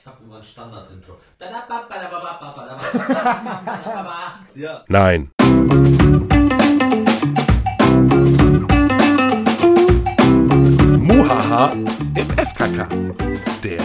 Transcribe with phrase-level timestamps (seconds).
[0.00, 1.18] Ich habe immer ein Standard-Intro.
[4.54, 4.84] Ja.
[4.88, 5.30] Nein.
[10.98, 12.88] Muhaha im FKK.
[13.62, 13.82] Der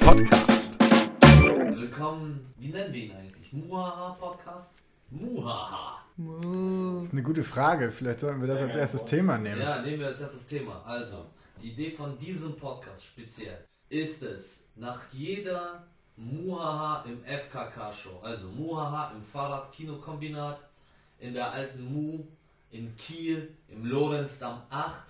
[0.00, 0.76] Podcast.
[0.80, 3.52] Willkommen, wie nennen wir ihn eigentlich?
[3.52, 4.74] Muhaha-Podcast?
[5.10, 6.04] Muhaha.
[6.16, 7.92] Das ist eine gute Frage.
[7.92, 9.60] Vielleicht sollten wir das als erstes Thema nehmen.
[9.60, 10.82] Ja, nehmen wir als erstes Thema.
[10.84, 11.26] Also,
[11.62, 15.84] die Idee von diesem Podcast speziell ist es, nach jeder
[16.16, 20.58] Muhaha im FKK-Show, also Muhaha im Fahrrad-Kinokombinat,
[21.20, 22.24] in der alten Mu,
[22.70, 25.04] in Kiel, im Lorenzdamm 8,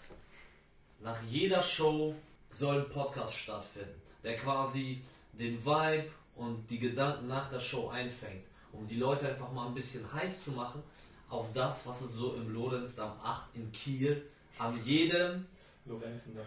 [1.00, 2.14] nach jeder Show
[2.50, 5.01] soll ein Podcast stattfinden, der quasi
[5.32, 9.74] den Vibe und die Gedanken nach der Show einfängt, um die Leute einfach mal ein
[9.74, 10.82] bisschen heiß zu machen
[11.30, 14.26] auf das, was es so im Lorenzdamm 8 in Kiel
[14.59, 15.46] am jedem.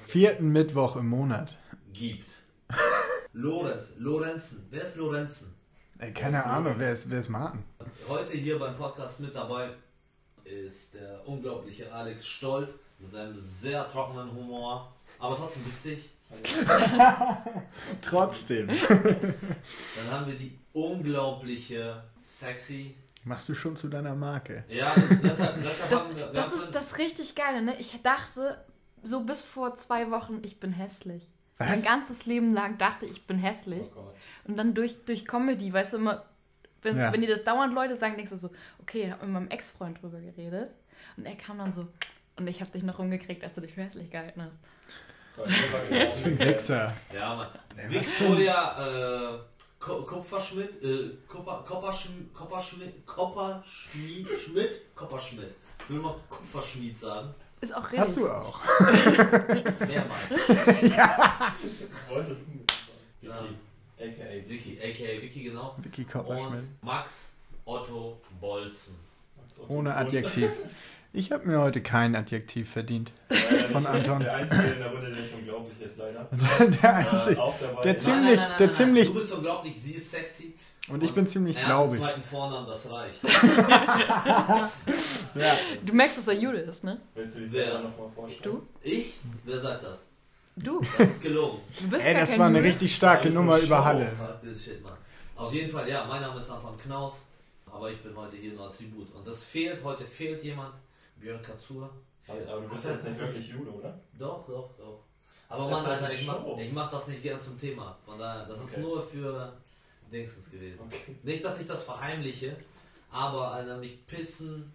[0.06, 1.58] Vierten Mittwoch im Monat.
[1.98, 2.30] Gibt.
[3.34, 5.54] Lorenz, Lorenzen, wer ist Lorenzen?
[5.98, 7.64] Ey, keine Ahnung, wer ist, wer ist Martin?
[8.08, 9.70] Heute hier beim Podcast mit dabei
[10.44, 16.10] ist der unglaubliche Alex Stolt mit seinem sehr trockenen Humor, aber trotzdem witzig.
[18.02, 18.68] Trotzdem.
[18.68, 22.96] Dann haben wir die unglaubliche Sexy.
[23.24, 24.66] Machst du schon zu deiner Marke?
[24.68, 26.26] Ja, das, deshalb, deshalb Das, haben wir.
[26.28, 27.76] wir das ist das richtig Geile, ne?
[27.80, 28.58] Ich dachte
[29.04, 31.32] so bis vor zwei Wochen, ich bin hässlich.
[31.58, 31.70] Was?
[31.70, 33.88] Mein ganzes Leben lang dachte ich, ich bin hässlich.
[33.96, 34.16] Oh Gott.
[34.46, 36.26] Und dann durch, durch Comedy, weißt du immer,
[36.84, 37.12] Ja.
[37.14, 40.02] wenn dir das dauernd Leute sagen, denkst du so, okay, ich habe mit meinem Ex-Freund
[40.02, 40.72] drüber geredet.
[41.18, 41.88] Und er kam dann so,
[42.38, 44.60] und ich habe dich noch rumgekriegt, als du dich für hässlich gehalten hast.
[45.38, 46.94] Was für ein Wichser.
[47.14, 47.50] Ja, Mann.
[47.90, 49.40] Victoria äh,
[49.80, 55.54] Kupferschmidt, äh, Kupfer, Kopperschm, Kopperschmidt, Kopperschmied, Schmidt, Kopperschmidt.
[55.80, 57.34] Ich will mal Kupferschmied sagen.
[57.66, 58.00] Ist auch richtig.
[58.00, 58.62] Hast du auch.
[58.80, 60.30] Mehrmals.
[62.10, 63.26] Wolltest du?
[63.26, 63.44] Ja.
[63.98, 64.48] Vicky, a.k.a.
[64.48, 65.76] Vicky, aka Vicky, genau.
[65.80, 66.60] Vicky Kopperschmidt.
[66.60, 67.32] Und Max
[67.66, 68.94] Otto Bolzen.
[69.68, 70.52] Ohne Adjektiv.
[71.16, 73.12] Ich habe mir heute kein Adjektiv verdient.
[73.30, 73.86] Leider Von.
[73.86, 74.20] Anton.
[74.20, 76.28] Der Einzige in der Runde, der nicht unglaublich ist, leider.
[76.82, 77.36] Der Einzige.
[77.38, 77.82] Äh, auch dabei.
[77.84, 80.56] Der Ziemlich- der ziemlich- Du bist unglaublich, sie ist sexy.
[80.90, 82.00] Und ich bin ziemlich er hat einen glaubig.
[82.02, 83.20] zweiten Vornamen, das reicht.
[85.36, 85.58] Ja.
[85.86, 86.98] Du merkst, dass er Jude ist, ne?
[87.14, 88.42] Willst du dich selber nochmal vorstellen?
[88.44, 88.68] Du?
[88.82, 89.16] Ich?
[89.44, 90.06] Wer sagt das?
[90.56, 90.80] Du.
[90.80, 91.60] Das ist gelogen.
[91.82, 92.70] Du bist Ey, gar das kein war eine Jude.
[92.70, 94.12] richtig starke Nummer über Halle.
[94.54, 94.82] Shit.
[95.36, 97.14] Auf jeden Fall, ja, mein Name ist Anton Knaus,
[97.70, 99.14] aber ich bin heute hier nur Attribut.
[99.14, 100.72] Und das fehlt, heute fehlt jemand.
[101.18, 101.90] Björn Katzur.
[102.28, 104.00] Also, Aber du bist jetzt nicht wirklich Jude, oder?
[104.18, 105.00] Doch, doch, doch.
[105.48, 107.98] Aber ist Alter, ich mach, ich mach das nicht gern zum Thema.
[108.06, 108.82] Von daher, das ist Okay.
[108.82, 109.54] nur für
[110.12, 110.86] Dingsens gewesen.
[110.88, 111.16] Okay.
[111.24, 112.56] Nicht, dass ich das verheimliche,
[113.12, 114.74] aber Alter, mich pissen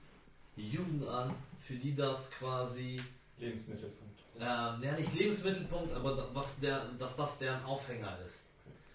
[0.56, 3.00] Juden an, für die das quasi,
[3.38, 4.20] Lebensmittelpunkt.
[4.38, 8.46] ähm, ja nicht Lebensmittelpunkt, aber was der, dass das deren Aufhänger ist.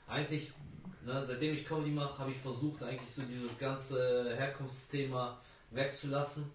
[0.07, 0.53] Eigentlich,
[1.03, 5.37] ne, seitdem ich Comedy mache, habe ich versucht, eigentlich so dieses ganze Herkunftsthema
[5.71, 6.49] wegzulassen.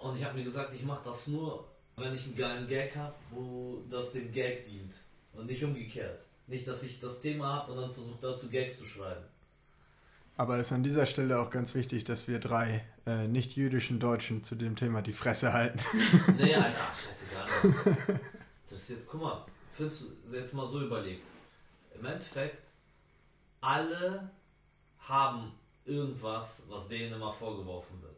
[0.00, 1.64] Und ich habe mir gesagt, ich mache das nur,
[1.96, 4.94] wenn ich einen geilen Gag habe, wo das dem Gag dient.
[5.34, 6.20] Und nicht umgekehrt.
[6.46, 9.24] Nicht, dass ich das Thema habe und dann versuche dazu Gags zu schreiben.
[10.36, 14.42] Aber es ist an dieser Stelle auch ganz wichtig, dass wir drei äh, nicht-jüdischen Deutschen
[14.42, 15.78] zu dem Thema die Fresse halten.
[16.38, 18.20] Nee, Alter, ach, scheißegal.
[18.70, 21.22] Jetzt, guck mal, findest du jetzt mal so überlegt.
[21.98, 22.58] Im Endeffekt,
[23.60, 24.30] alle
[25.00, 25.52] haben
[25.84, 28.16] irgendwas, was denen immer vorgeworfen wird.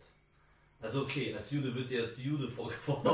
[0.81, 3.11] Also okay, als Jude wird dir als Jude vorgeworfen.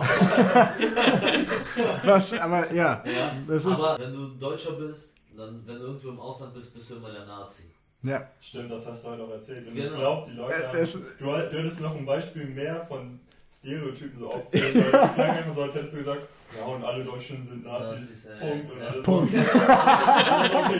[2.05, 3.67] Was, aber ja, ja, das ist.
[3.67, 7.13] aber wenn du Deutscher bist, dann, wenn du irgendwo im Ausland bist, bist du immer
[7.13, 7.65] der Nazi.
[8.03, 9.67] Ja, Stimmt, das hast du heute auch erzählt.
[9.69, 9.91] Und Genau.
[9.93, 14.19] ich glaube, die Leute Äh, haben, du, du hättest noch ein Beispiel mehr von Stereotypen
[14.19, 16.23] so aufzählen, weil es klang einfach so, als hättest du gesagt,
[16.59, 19.33] ja und alle Deutschen sind Nazis, Nazis, äh, Punkt.
[19.33, 19.43] Und ja.
[19.43, 20.71] alles Punkt.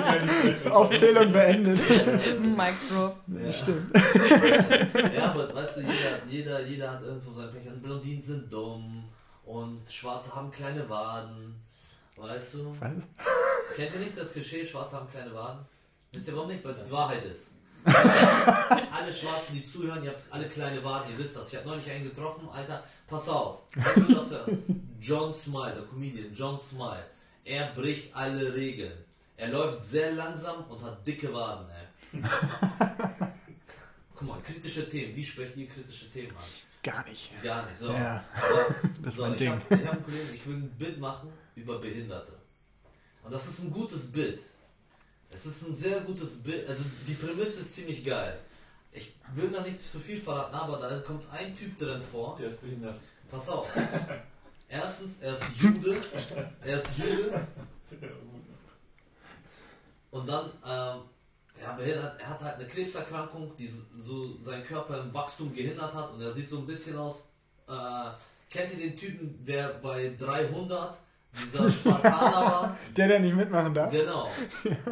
[0.41, 0.73] Statement.
[0.73, 1.81] Aufzählung beendet.
[2.41, 3.17] Mic drop.
[3.27, 3.53] Ja.
[3.53, 3.93] Stimmt.
[5.17, 7.67] Ja, aber weißt du, jeder, jeder, jeder hat irgendwo sein Pech.
[7.67, 9.05] Und Blondinen sind dumm
[9.45, 11.55] und Schwarze haben kleine Waden.
[12.17, 12.77] Weißt du?
[12.81, 13.09] Was?
[13.77, 15.65] Kennt ihr nicht das Klischee, Schwarze haben kleine Waden?
[16.13, 16.65] Wisst ihr warum nicht?
[16.65, 17.53] Weil es die Wahrheit ist.
[18.93, 21.49] alle Schwarzen, die zuhören, ihr habt alle kleine Waden, ihr wisst das.
[21.49, 23.63] Ich habe neulich einen getroffen, Alter, pass auf.
[23.75, 24.57] Wenn du das hörst.
[25.01, 27.05] John Smile, der Comedian, John Smile.
[27.45, 29.05] Er bricht alle Regeln.
[29.37, 32.23] Er läuft sehr langsam und hat dicke Waden, ey.
[34.15, 35.17] Guck mal, kritische Themen.
[35.17, 36.45] Wie sprecht ihr kritische Themen an?
[36.83, 37.31] Gar nicht.
[37.43, 37.79] Gar nicht.
[37.79, 37.91] So.
[37.93, 39.51] Ja, Aber, das ist so, mein ich Ding.
[39.51, 42.33] Hab, ich habe einen Kollegen, ich will ein Bild machen über Behinderte.
[43.23, 44.41] Und das ist ein gutes Bild.
[45.33, 46.69] Es ist ein sehr gutes Bild.
[46.69, 48.39] Also die Prämisse ist ziemlich geil.
[48.93, 52.37] Ich will da nicht zu viel verraten, aber da kommt ein Typ drin vor.
[52.39, 52.99] Der ist behindert.
[53.31, 53.69] Pass auf.
[54.69, 56.01] Erstens, er ist Jude.
[56.63, 57.47] Er ist Jude.
[60.11, 61.03] und dann, ähm,
[61.61, 66.13] ja, behindert, er hat halt eine Krebserkrankung, die so seinen Körper im Wachstum gehindert hat
[66.13, 67.29] und er sieht so ein bisschen aus,
[67.69, 68.11] äh,
[68.49, 70.99] kennt ihr den Typen, der bei 300
[71.33, 72.79] dieser Spartaner war?
[72.97, 73.91] Der, der nicht mitmachen darf.
[73.91, 74.31] Genau.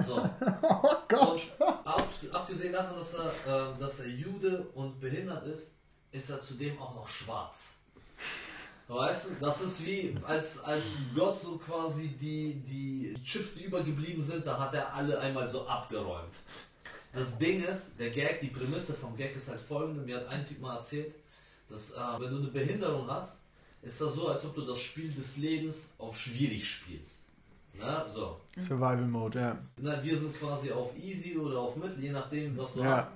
[0.06, 0.28] So.
[0.62, 1.46] Oh Gott.
[1.58, 5.72] Und ab, abgesehen davon, dass er, äh, dass er Jude und behindert ist,
[6.12, 7.74] ist er zudem auch noch schwarz.
[8.88, 14.22] Weißt du, das ist wie, als, als Gott so quasi die, die Chips, die übergeblieben
[14.22, 16.32] sind, da hat er alle einmal so abgeräumt.
[17.12, 20.46] Das Ding ist, der Gag, die Prämisse vom Gag ist halt folgende, mir hat ein
[20.46, 21.14] Typ mal erzählt,
[21.68, 23.37] dass äh, wenn du eine Behinderung hast,
[23.82, 27.20] ist das so, als ob du das Spiel des Lebens auf schwierig spielst.
[27.74, 28.40] Na, so.
[28.58, 29.58] Survival Mode, ja.
[29.76, 32.96] Na, wir sind quasi auf easy oder auf mittel, je nachdem, was du Ja.
[32.96, 33.10] hast.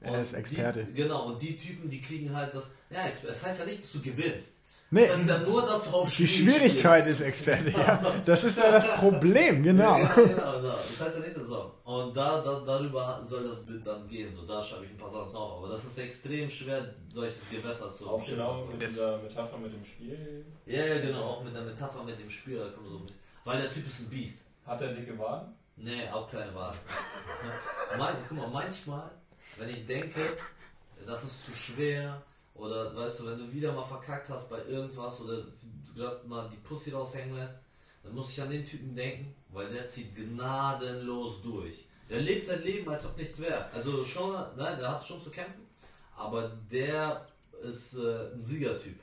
[0.00, 0.84] Er ist Experte.
[0.84, 2.70] Die, genau, und die Typen, die kriegen halt das.
[2.88, 4.52] Ja, das heißt ja nicht, dass du gewinnst.
[4.90, 8.02] Nee, Das heißt ja nur, auf die schwierig Schwierigkeit ist Experte, ja.
[8.24, 9.98] Das ist ja das Problem, genau.
[9.98, 10.68] Ja, genau, so.
[10.68, 11.70] Das heißt ja nicht so.
[11.84, 14.34] Und da, da, darüber soll das Bild dann gehen.
[14.34, 15.58] So, da schreibe ich ein paar Sachen auf.
[15.58, 19.72] Aber das ist extrem schwer, solches Gewässer zu Auch genau mit Das- dieser Metapher mit
[19.74, 20.44] dem Spiel.
[20.64, 21.22] Ja, ja, genau.
[21.22, 22.58] Auch mit der Metapher mit dem Spiel.
[22.58, 23.12] Da kommt so mit.
[23.44, 24.38] Weil der Typ ist ein Biest.
[24.66, 25.54] Hat er dicke Waden?
[25.76, 26.78] Nee, auch kleine Waden.
[27.98, 29.10] Man, guck mal, manchmal,
[29.58, 30.20] wenn ich denke,
[31.06, 32.20] das ist zu schwer,
[32.58, 35.44] oder weißt du, wenn du wieder mal verkackt hast bei irgendwas oder
[35.94, 37.58] gerade mal die Pussy raushängen lässt,
[38.02, 41.86] dann muss ich an den Typen denken, weil der zieht gnadenlos durch.
[42.08, 43.70] Der lebt sein Leben, als ob nichts wäre.
[43.72, 45.66] Also schon, nein, der hat schon zu kämpfen,
[46.16, 47.26] aber der
[47.62, 48.98] ist äh, ein Siegertyp.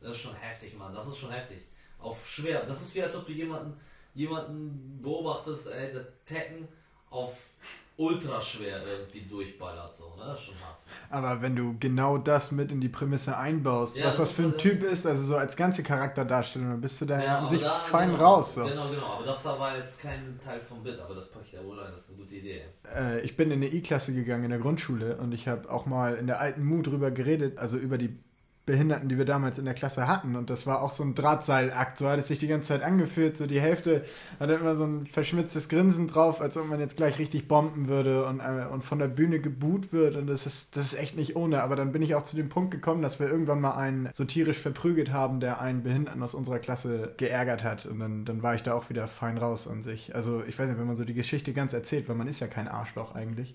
[0.00, 0.94] Das ist schon heftig, Mann.
[0.94, 1.58] Das ist schon heftig.
[1.98, 2.64] Auf schwer.
[2.64, 3.78] Das ist wie als ob du jemanden,
[4.14, 6.68] jemanden beobachtest, ey, der Tekken
[7.10, 7.50] auf
[7.98, 9.94] ultra schwer irgendwie durchballert.
[9.96, 10.24] So, ne?
[10.26, 10.76] Das ist schon hart.
[11.10, 14.56] Aber wenn du genau das mit in die Prämisse einbaust, Ja, was das für ein
[14.56, 17.70] Typ ist, also so als ganze Charakterdarstellung, dann bist du da ja, an sich da-
[17.70, 18.54] fein genau, raus.
[18.54, 18.64] So.
[18.68, 19.06] Genau, genau.
[19.06, 21.78] Aber das da war jetzt kein Teil vom Bit, aber das packe ich da wohl
[21.78, 21.90] rein.
[21.92, 22.62] Das ist eine gute Idee.
[22.94, 26.14] Äh, ich bin in eine I-Klasse gegangen in der Grundschule und ich habe auch mal
[26.14, 28.18] in der alten Mu drüber geredet, also über die
[28.66, 30.34] Behinderten, die wir damals in der Klasse hatten.
[30.34, 31.98] Und das war auch so ein Drahtseilakt.
[31.98, 33.36] So hat es sich die ganze Zeit angefühlt.
[33.36, 34.04] So die Hälfte
[34.40, 38.26] hatte immer so ein verschmitztes Grinsen drauf, als ob man jetzt gleich richtig bomben würde
[38.26, 40.16] und, äh, und von der Bühne geboot wird.
[40.16, 41.62] Und das ist, das ist echt nicht ohne.
[41.62, 44.24] Aber dann bin ich auch zu dem Punkt gekommen, dass wir irgendwann mal einen so
[44.24, 47.86] tierisch verprügelt haben, der einen Behinderten aus unserer Klasse geärgert hat.
[47.86, 50.12] Und dann, dann war ich da auch wieder fein raus an sich.
[50.16, 52.48] Also ich weiß nicht, wenn man so die Geschichte ganz erzählt, weil man ist ja
[52.48, 53.54] kein Arschloch eigentlich,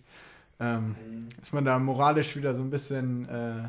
[0.61, 0.95] ähm,
[1.41, 3.63] ist man da moralisch wieder so ein bisschen äh,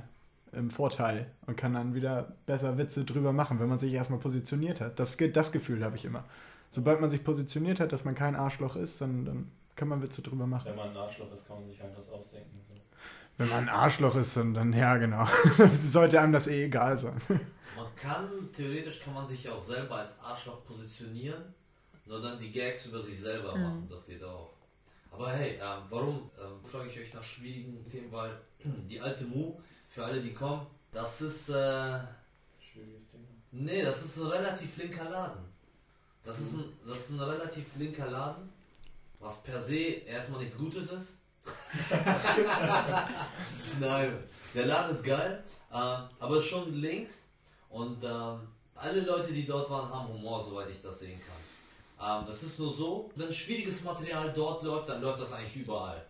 [0.52, 4.80] im Vorteil und kann dann wieder besser Witze drüber machen, wenn man sich erstmal positioniert
[4.80, 4.98] hat.
[4.98, 6.24] Das, das Gefühl habe ich immer.
[6.70, 10.22] Sobald man sich positioniert hat, dass man kein Arschloch ist, dann, dann kann man Witze
[10.22, 10.66] drüber machen.
[10.68, 12.60] Wenn man ein Arschloch ist, kann man sich halt was ausdenken.
[12.66, 12.74] So.
[13.38, 15.26] Wenn man ein Arschloch ist, dann, dann ja, genau.
[15.88, 17.16] Sollte einem das eh egal sein.
[17.28, 21.42] Man kann, theoretisch kann man sich ja auch selber als Arschloch positionieren,
[22.06, 23.62] nur dann die Gags über sich selber Mhm.
[23.62, 23.86] machen.
[23.90, 24.50] Das geht auch.
[25.10, 28.10] Aber hey, ähm, warum ähm, frage ich euch nach schwierigen Themen?
[28.10, 28.32] Weil
[28.88, 29.54] die alte Mu,
[29.92, 31.98] für alle, die kommen, das ist, äh,
[32.58, 33.26] Schwieriges Thema.
[33.50, 35.44] nee, das ist ein relativ linker Laden.
[36.24, 38.50] Das ist ein, das ist ein relativ linker Laden,
[39.20, 41.14] was per se erstmal nichts Gutes ist.
[43.80, 44.16] Nein,
[44.54, 47.26] der Laden ist geil, ähm, aber ist schon links
[47.68, 51.20] und ähm, alle Leute, die dort waren, haben Humor, soweit ich das sehen
[51.98, 52.22] kann.
[52.22, 56.02] Ähm, es ist nur so, wenn schwieriges Material dort läuft, dann läuft das eigentlich überall.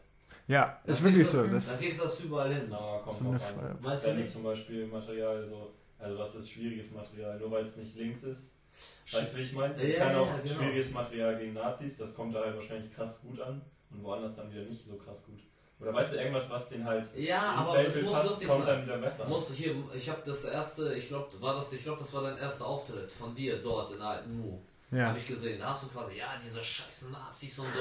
[0.53, 1.47] Ja, ist Dann wirklich so.
[1.47, 2.67] Das, kriegst du das überall hin.
[2.69, 3.79] Na, kommt So eine an.
[3.81, 4.33] Meinst du Wenn du nicht?
[4.33, 8.57] zum Beispiel Material so, also was ist schwieriges Material, nur weil es nicht links ist.
[9.13, 9.75] Weißt du, wie ich meine?
[9.83, 10.55] Es Ja, kann auch ja, genau.
[10.55, 14.51] schwieriges Material gegen Nazis, das kommt da halt wahrscheinlich krass gut an und woanders dann
[14.53, 15.41] wieder nicht so krass gut.
[15.81, 18.49] Oder weißt du irgendwas, was den halt Ja, ins aber es Weltbild muss passt, lustig
[18.49, 18.77] kommt sein.
[18.77, 19.29] dann wieder besser.
[19.29, 22.39] Muss hier, ich habe das erste, ich glaube, war das, ich glaube, das war dein
[22.39, 24.59] erster Auftritt von dir dort in der alten Mu.
[24.93, 25.07] ja.
[25.09, 25.59] Habe ich gesehen.
[25.59, 27.81] Da hast du quasi, ja, diese scheiß Nazis und so.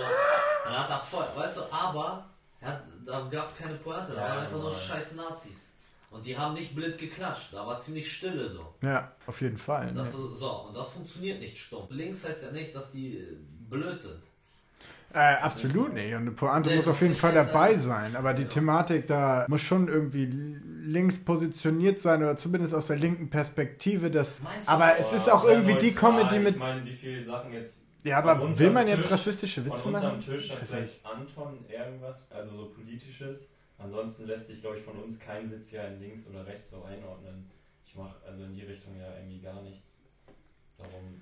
[0.65, 2.25] Dann hat er voll, weißt du, aber
[2.61, 5.69] hat, da gab es keine Pointe, da Ja, waren einfach nur scheiß Nazis.
[6.11, 8.73] Und die haben nicht blind geklatscht, da war ziemlich stille so.
[8.81, 9.93] ja, auf jeden Fall.
[9.93, 10.19] Das, Ne?
[10.33, 11.89] so, und das funktioniert nicht stumpf.
[11.89, 13.37] Links heißt ja nicht, dass die äh,
[13.69, 14.19] blöd sind.
[15.13, 16.13] Äh, absolut nicht.
[16.13, 18.15] Und eine Pointe Nee, muss auf jeden Fall dabei sein.
[18.15, 18.47] Aber die Ja.
[18.49, 24.09] Thematik da muss schon irgendwie links positioniert sein oder zumindest aus der linken Perspektive.
[24.09, 24.71] Das, Meinst du?
[24.71, 26.53] aber es ist auch irgendwie die Comedy mit.
[26.55, 27.79] Ich meine, wie viele Sachen jetzt.
[28.03, 30.23] Ja, aber will man jetzt Tisch- rassistische Witze Von uns am machen?
[30.29, 33.49] Tisch hat vielleicht Anton irgendwas, also so politisches.
[33.77, 36.83] Ansonsten lässt sich, glaube ich, von uns kein Witz ja in links oder rechts so
[36.83, 37.49] einordnen.
[37.85, 39.97] Ich mache also in die Richtung ja irgendwie gar nichts.
[40.77, 41.21] Darum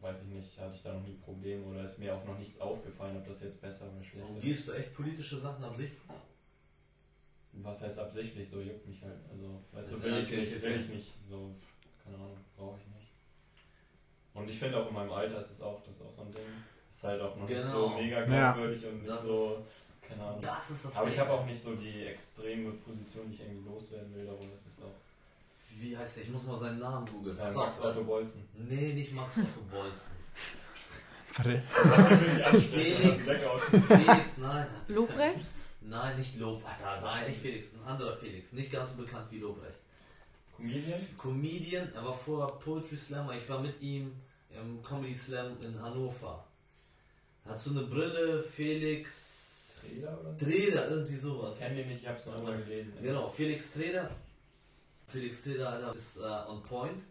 [0.00, 2.60] weiß ich nicht, hatte ich da noch nie Probleme oder ist mir auch noch nichts
[2.60, 4.36] aufgefallen, ob das jetzt besser oder schlechter ist.
[4.36, 6.00] Umgehst du echt politische Sachen absichtlich?
[7.52, 9.18] Was heißt absichtlich, so juckt mich halt.
[9.30, 11.54] Also, weißt du, Ja, will ich okay, nicht, okay, will ich nicht, so,
[12.02, 13.01] keine Ahnung, brauche ich nicht.
[14.34, 16.32] Und ich finde auch in meinem Alter ist es auch, das ist auch so ein
[16.32, 16.44] Ding.
[16.88, 17.70] Ist halt auch noch nicht Genau.
[17.70, 18.52] so mega Ja.
[18.52, 19.62] glaubwürdig und nicht Das so,
[20.06, 20.40] keine Ahnung.
[20.42, 23.68] Das ist das Aber ich habe auch nicht so die extreme Position, die ich irgendwie
[23.68, 24.94] loswerden will, darum ist es auch.
[25.78, 26.22] Wie heißt der?
[26.24, 27.36] Ich muss mal seinen Namen googeln.
[27.36, 27.80] Pass Max.
[27.80, 28.46] Otto Bolzen.
[28.54, 30.12] Nee, nicht Max Otto Bolzen.
[31.34, 31.62] Warte.
[32.60, 33.24] Felix.
[33.24, 34.66] Felix, nein.
[34.88, 35.46] Lobrecht?
[35.80, 36.62] Nein, nicht Lob.
[36.64, 37.74] Alter, nein, nicht Felix.
[37.74, 38.52] Ein anderer Felix.
[38.52, 39.78] Nicht ganz so bekannt wie Lobrecht.
[40.62, 41.00] Comedian?
[41.18, 43.34] Comedian, er war vorher Poetry Slammer.
[43.34, 44.12] Ich war mit ihm
[44.50, 46.46] im Comedy Slam in Hannover.
[47.44, 49.82] Hat so eine Brille, Felix.
[49.82, 50.38] Treder oder?
[50.38, 51.54] Treder, irgendwie sowas.
[51.54, 52.92] Ich kenne den nicht, ich habe es nur einmal gelesen.
[53.02, 54.10] Genau, Felix Treder.
[55.08, 57.02] Felix Treder Alter, ist äh, on point.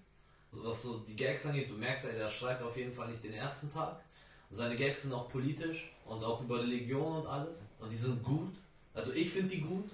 [0.54, 3.34] Also was so die Gags angeht, du merkst, der schreibt auf jeden Fall nicht den
[3.34, 4.00] ersten Tag.
[4.50, 7.66] Seine Gags sind auch politisch und auch über Religion und alles.
[7.80, 8.54] Und die sind gut.
[8.94, 9.90] Also ich finde die gut.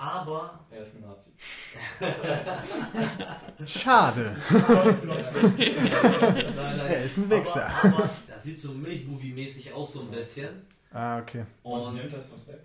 [0.00, 1.30] Aber Er ist ein Nazi.
[3.66, 4.36] Schade.
[6.88, 7.66] Er ist ein Wichser.
[7.66, 10.62] Aber, aber das sieht so Milchbubi-mäßig aus, so ein bisschen.
[10.92, 11.44] Ah, okay.
[11.62, 12.60] Und Und nimmt das was weg?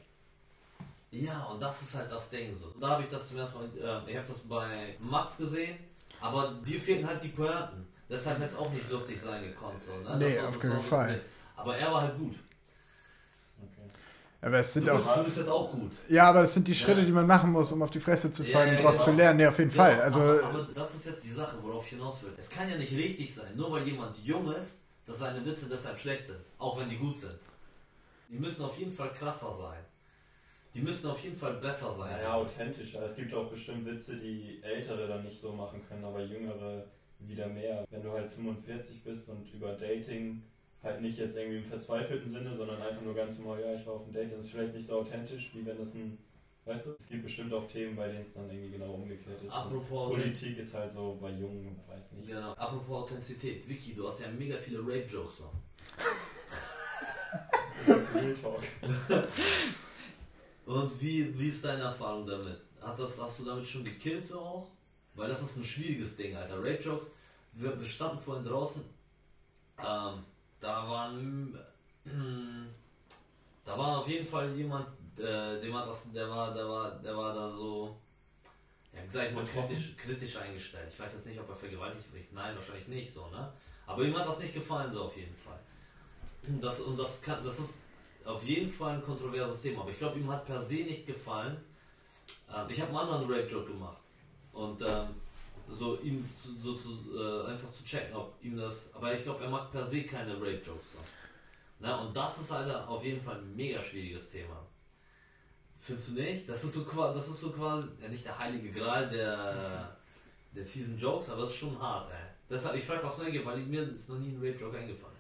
[1.11, 2.73] ja, und das ist halt das Ding so.
[2.79, 3.65] Da habe ich das zum ersten Mal,
[4.07, 5.77] äh, ich habe das bei Max gesehen,
[6.21, 7.87] aber dir fehlten halt die Pointen.
[8.09, 9.81] Deshalb hätte es auch nicht lustig sein gekonnt.
[9.81, 10.17] So, ne?
[10.17, 11.11] Nee, Das war- auf das keinen Fall.
[11.13, 11.21] mit.
[11.55, 12.35] Aber er war halt gut.
[13.61, 13.87] Okay.
[14.43, 15.17] Aber es sind Du bist, auch.
[15.17, 15.91] du bist jetzt auch gut.
[16.09, 17.05] Ja, aber das sind die Schritte, Ja.
[17.05, 19.05] die man machen muss, um auf die Fresse zu fallen Ja, und daraus genau.
[19.05, 19.37] zu lernen.
[19.37, 20.01] Nee, auf jeden Genau, Fall.
[20.01, 22.31] Also, aber, aber das ist jetzt die Sache, worauf ich hinaus will.
[22.37, 25.97] Es kann ja nicht richtig sein, nur weil jemand jung ist, dass seine Witze deshalb
[25.97, 27.39] schlecht sind, auch wenn die gut sind.
[28.29, 29.79] Die müssen auf jeden Fall krasser sein.
[30.73, 32.11] Die müssen auf jeden Fall besser sein.
[32.11, 33.01] Naja, authentischer.
[33.03, 36.83] Es gibt auch bestimmt Witze, die Ältere dann nicht so machen können, aber Jüngere
[37.19, 37.85] wieder mehr.
[37.91, 40.41] Wenn du halt 45 bist und über Dating
[40.83, 43.93] halt nicht jetzt irgendwie im verzweifelten Sinne, sondern einfach nur ganz normal, ja, ich war
[43.93, 46.17] auf einem Date, das ist vielleicht nicht so authentisch, wie wenn das ein,
[46.65, 49.53] weißt du, es gibt bestimmt auch Themen, bei denen es dann irgendwie genau umgekehrt ist.
[49.53, 52.27] Und Apropos, Politik ist halt so bei Jungen, weiß nicht.
[52.27, 53.67] genau, apropos Authentizität.
[53.67, 55.53] Vicky, du hast ja mega viele Rape-Jokes noch.
[57.85, 58.61] Das ist Real Talk.
[60.65, 62.61] Und wie, wie ist deine Erfahrung damit?
[62.79, 64.69] Hat das, hast du damit schon gekillt so auch?
[65.15, 66.57] Weil das ist ein schwieriges Ding, Alter.
[66.57, 67.09] Rape-Jokes,
[67.53, 68.83] wir, wir standen vorhin draußen,
[69.79, 70.23] ähm,
[70.63, 71.59] da waren,
[73.65, 74.87] da war auf jeden Fall jemand,
[75.19, 77.99] äh, dem hat das, der war, der war, der war da so,
[78.93, 80.87] ja, sag ich mal, kritisch, kritisch eingestellt.
[80.89, 82.31] Ich weiß jetzt nicht, ob er vergewaltigt wird.
[82.31, 83.51] Nein, wahrscheinlich nicht so, ne?
[83.85, 85.59] Aber ihm hat das nicht gefallen, so auf jeden Fall.
[86.61, 87.79] Das, und das kann, das ist
[88.23, 89.81] auf jeden Fall ein kontroverses Thema.
[89.81, 91.57] Aber ich glaube, ihm hat per se nicht gefallen.
[92.53, 93.97] Ähm, ich habe einen anderen Rape-Joke gemacht.
[94.53, 95.07] Und ähm,
[95.69, 98.93] so ihm zu, so zu, äh, einfach zu checken, ob ihm das.
[98.93, 100.95] Aber ich glaube, er macht per se keine Rape-Jokes.
[101.79, 104.65] Na, und das ist halt auf jeden Fall ein mega schwieriges Thema.
[105.77, 106.47] Findest du nicht?
[106.47, 109.97] Das ist so, qua- das ist so quasi, ja, nicht der heilige Gral der,
[110.55, 112.17] der fiesen Jokes, aber es ist schon hart, ey.
[112.49, 115.13] Deshalb, ich frage was Neugier, weil mir ist noch nie ein Rape-Joke eingefallen.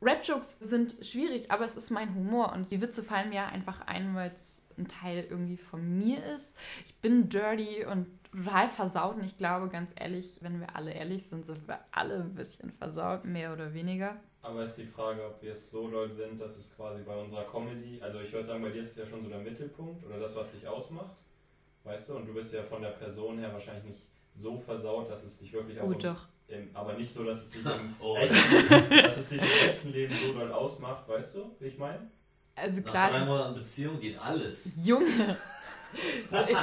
[0.00, 4.14] Rap-Jokes sind schwierig, aber es ist mein Humor und die Witze fallen mir einfach ein,
[4.14, 6.56] weil es ein Teil irgendwie von mir ist.
[6.86, 11.24] Ich bin dirty und total versaut und ich glaube, ganz ehrlich, wenn wir alle ehrlich
[11.26, 14.16] sind, sind wir alle ein bisschen versaut, mehr oder weniger.
[14.42, 17.44] Aber ist die Frage, ob wir es so doll sind, dass es quasi bei unserer
[17.44, 20.18] Comedy, also ich würde sagen, bei dir ist es ja schon so der Mittelpunkt oder
[20.18, 21.16] das, was dich ausmacht,
[21.84, 22.16] weißt du?
[22.16, 25.52] Und du bist ja von der Person her wahrscheinlich nicht so versaut, dass es dich
[25.52, 26.28] wirklich auch Oh doch.
[26.46, 28.16] im, aber nicht so, dass es dich im, Oh.
[28.16, 32.08] echten, dass es dich im echten Leben so doll ausmacht, weißt du, wie ich meine?
[32.54, 34.72] Also Nach klar, drei es ist Monaten Beziehung geht alles.
[34.84, 35.36] Junge.
[35.94, 36.56] Ich,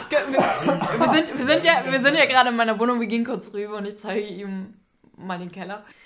[1.00, 3.53] wir, sind, wir, sind ja, wir sind ja gerade in meiner Wohnung, wir gehen kurz
[3.53, 4.75] rüber und ich zeige ihm
[5.17, 5.84] mal den Keller.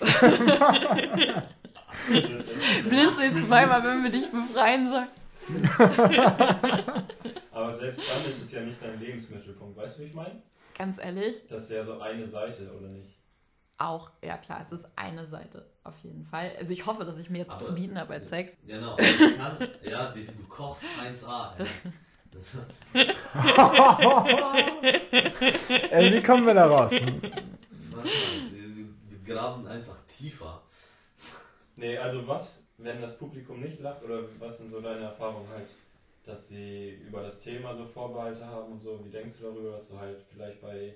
[2.08, 5.08] Blinzel zweimal, wenn wir dich befreien sollen.
[7.52, 10.42] Aber selbst dann ist es ja nicht dein Lebensmittelpunkt, weißt du, wie ich meine?
[10.78, 13.16] Ganz ehrlich, Das ist ja so eine Seite, oder nicht?
[13.76, 16.52] auch, ja klar, es ist eine Seite, auf jeden Fall.
[16.58, 18.54] Also ich hoffe, dass ich mir jetzt Aber- zu bieten habe als Sex.
[18.66, 18.94] Genau.
[18.98, 21.52] Ich kann, ja, du kochst 1A.
[21.58, 21.66] Ey.
[22.32, 22.56] Das,
[25.90, 26.92] ey, wie kommen wir da raus?
[26.92, 27.20] Wir,
[29.24, 30.62] graben einfach tiefer.
[31.76, 35.70] Nee, also was, wenn das Publikum nicht lacht, oder was sind so deine Erfahrungen halt,
[36.24, 39.04] dass sie über das Thema so Vorbehalte haben und so?
[39.04, 40.94] Wie denkst du darüber, dass du halt vielleicht bei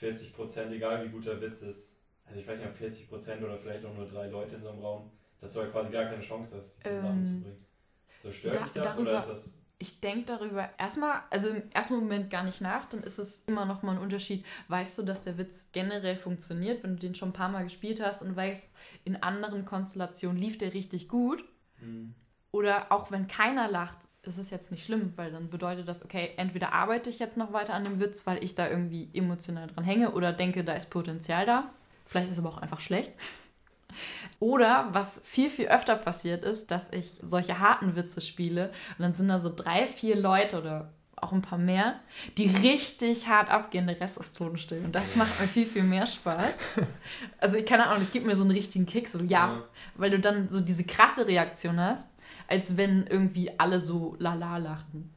[0.00, 3.84] 40%, egal wie gut der Witz ist, also ich weiß nicht, ob 40% oder vielleicht
[3.86, 6.56] auch nur drei Leute in so einem Raum, dass du halt quasi gar keine Chance
[6.56, 7.64] hast, die zum Ähm, Lachen zu bringen.
[8.22, 9.57] So stört da- dich das darüber- oder ist das...
[9.80, 13.64] Ich denke darüber erstmal, also im ersten Moment gar nicht nach, dann ist es immer
[13.64, 14.44] noch mal ein Unterschied.
[14.66, 18.00] Weißt du, dass der Witz generell funktioniert, wenn du den schon ein paar Mal gespielt
[18.00, 18.70] hast und weißt,
[19.04, 21.44] in anderen Konstellationen lief der richtig gut?
[21.78, 22.14] Hm.
[22.50, 26.32] Oder auch wenn keiner lacht, ist es jetzt nicht schlimm, weil dann bedeutet das, okay,
[26.36, 29.84] entweder arbeite ich jetzt noch weiter an dem Witz, weil ich da irgendwie emotional dran
[29.84, 31.70] hänge oder denke, da ist Potenzial da.
[32.04, 33.12] Vielleicht ist aber auch einfach schlecht.
[34.40, 39.14] Oder was viel, viel öfter passiert ist, dass ich solche harten Witze spiele und dann
[39.14, 41.98] sind da so drei, vier Leute oder auch ein paar mehr,
[42.36, 44.84] die richtig hart abgehen, der Rest ist totenstill.
[44.84, 46.58] Und das macht mir viel, viel mehr Spaß.
[47.40, 49.62] Also ich keine Ahnung, es gibt mir so einen richtigen Kick, so ja, Ja.
[49.96, 52.12] weil du dann so diese krasse Reaktion hast,
[52.46, 55.10] als wenn irgendwie alle so lala lachen.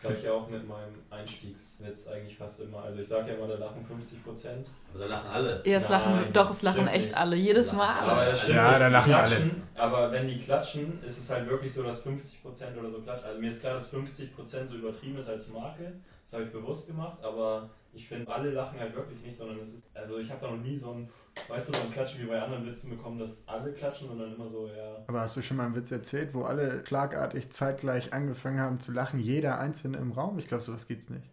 [0.00, 2.82] Das habe ich ja auch mit meinem Einstiegswitz eigentlich fast immer.
[2.82, 4.66] Also ich sage ja immer, da lachen 50 Prozent.
[4.90, 5.62] Aber da lachen alle.
[5.66, 7.16] Ja, es lachen, doch, es lachen echt nicht.
[7.18, 8.00] alle, jedes Lachen Mal alle.
[8.00, 8.12] alle.
[8.12, 11.28] Aber das stimmt Ja, nicht, da die lachen klatschen, Aber wenn die klatschen, ist es
[11.28, 13.26] halt wirklich so, dass 50% oder so klatschen.
[13.28, 15.92] Also mir ist klar, dass 50% so übertrieben ist als Marke.
[16.24, 19.74] Das habe ich bewusst gemacht, aber ich finde, alle lachen halt wirklich nicht, sondern es
[19.74, 21.10] ist, also ich habe da noch nie so ein,
[21.48, 24.48] weißt du, so ein Klatschen wie bei anderen Witzen bekommen, dass alle klatschen, sondern immer
[24.48, 24.96] so, ja.
[25.06, 28.92] Aber hast du schon mal einen Witz erzählt, wo alle schlagartig zeitgleich angefangen haben zu
[28.92, 30.38] lachen, jeder einzelne im Raum?
[30.38, 31.28] Ich glaube, sowas gibt's nicht.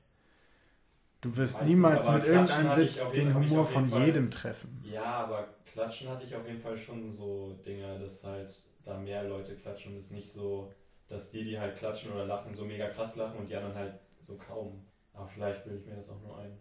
[1.22, 4.06] Du wirst Weiß nicht, niemals aber mit irgendeinem Witz den Humor von Fall.
[4.06, 4.82] jedem treffen.
[4.84, 9.24] Ja, aber klatschen hatte ich auf jeden Fall schon so Dinger, dass halt da mehr
[9.24, 10.72] Leute klatschen und es nicht so,
[11.08, 14.00] dass die, die halt klatschen oder lachen, so mega krass lachen und die anderen halt
[14.22, 14.86] so kaum.
[15.18, 16.58] Aber vielleicht bilde ich mir das auch nur ein.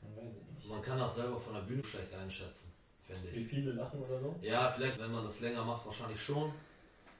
[0.00, 0.68] Man weiß es nicht.
[0.68, 3.48] Man kann das selber von der Bühne schlecht einschätzen, finde Wie ich.
[3.48, 4.34] viele lachen oder so?
[4.40, 6.52] Ja, vielleicht, wenn man das länger macht, wahrscheinlich schon.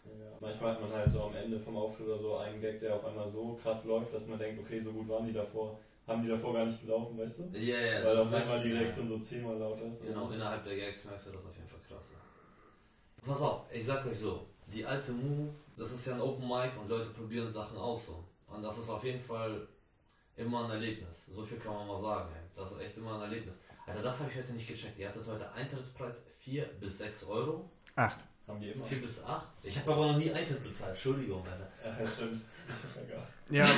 [0.05, 0.37] Ja.
[0.39, 3.05] Manchmal hat man halt so am Ende vom Auftritt oder so einen Gag, der auf
[3.05, 5.79] einmal so krass läuft, dass man denkt, okay, so gut waren die davor.
[6.07, 7.59] Haben die davor gar nicht gelaufen, weißt du?
[7.59, 10.07] Ja, ja, Weil auf einmal die Reaktion so zehnmal lauter ist.
[10.07, 10.35] Genau, so.
[10.35, 12.11] innerhalb der Gags merkst du das auf jeden Fall krass.
[13.25, 16.71] Pass auf, ich sag euch so, die alte Mu, das ist ja ein Open Mic
[16.81, 18.25] und Leute probieren Sachen aus so.
[18.47, 19.67] Und das ist auf jeden Fall
[20.37, 21.27] immer ein Erlebnis.
[21.27, 22.43] So viel kann man mal sagen, ey.
[22.55, 23.61] Das ist echt immer ein Erlebnis.
[23.87, 24.99] Alter, das habe ich heute nicht gecheckt.
[24.99, 27.71] Ihr hattet heute Eintrittspreis 4 bis 6 Euro.
[27.95, 28.25] Acht.
[28.47, 28.85] Haben die immer.
[28.85, 29.47] 4 bis 8.
[29.65, 30.91] Ich habe aber noch nie Eintritt bezahlt.
[30.91, 31.69] Entschuldigung, Alter.
[31.85, 32.43] Ja, stimmt.
[33.49, 33.57] Ich.
[33.57, 33.69] Ja,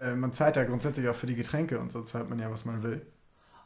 [0.00, 2.64] äh, man zahlt ja grundsätzlich auch für die Getränke und so zahlt man ja, was
[2.64, 3.06] man will.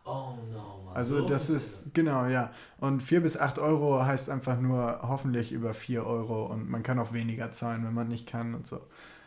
[0.05, 0.97] Oh no, Mann.
[0.97, 2.53] Also So das ist, genau, ja.
[2.79, 6.99] Und 4 bis 8 Euro heißt einfach nur hoffentlich über 4 Euro und man kann
[6.99, 8.81] auch weniger zahlen, wenn man nicht kann und so.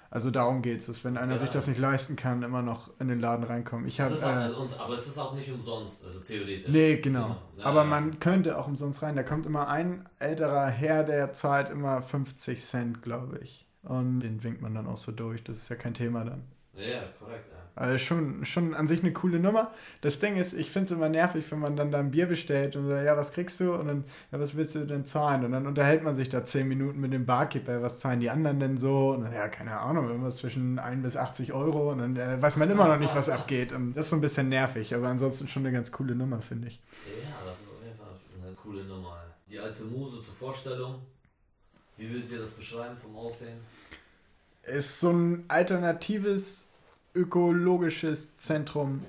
[0.09, 1.37] Also darum geht es, dass wenn einer Ja.
[1.37, 3.87] sich das nicht leisten kann, immer noch in den Laden reinkommen.
[3.87, 6.69] Ich ist auch, äh, und, aber es ist auch nicht umsonst, also theoretisch.
[6.71, 7.37] Nee, genau.
[7.57, 7.85] Ja, Aber ja.
[7.87, 9.15] man könnte auch umsonst rein.
[9.15, 13.65] Da kommt immer ein älterer Herr, der zahlt immer 50 Cent, glaube ich.
[13.83, 15.43] Und den winkt man dann auch so durch.
[15.43, 16.43] Das ist ja kein Thema dann.
[16.77, 17.57] Ja, korrekt, ja.
[17.75, 19.71] Also schon, schon an sich eine coole Nummer.
[20.01, 22.75] Das Ding ist, ich finde es immer nervig, wenn man dann da ein Bier bestellt
[22.75, 23.73] und sagt, ja, was kriegst du?
[23.73, 25.45] Und dann, ja, was willst du denn zahlen?
[25.45, 28.59] Und dann unterhält man sich da 10 Minuten mit dem Barkeeper, was zahlen die anderen
[28.59, 29.11] denn so?
[29.11, 31.91] Und dann, ja, keine Ahnung, irgendwas zwischen 1 bis 80 Euro.
[31.91, 33.73] Und dann äh, weiß man immer noch nicht, was abgeht.
[33.73, 36.69] Und das ist so ein bisschen nervig, aber ansonsten schon eine ganz coole Nummer, finde
[36.69, 36.81] ich.
[37.05, 38.07] Ja, das ist auf jeden Fall
[38.43, 39.23] eine coole Nummer.
[39.49, 40.95] Die alte Muse zur Vorstellung.
[41.95, 43.59] Wie würdet ihr das beschreiben vom Aussehen?
[44.67, 46.66] ist so ein alternatives
[47.17, 49.03] ökologisches Zentrum.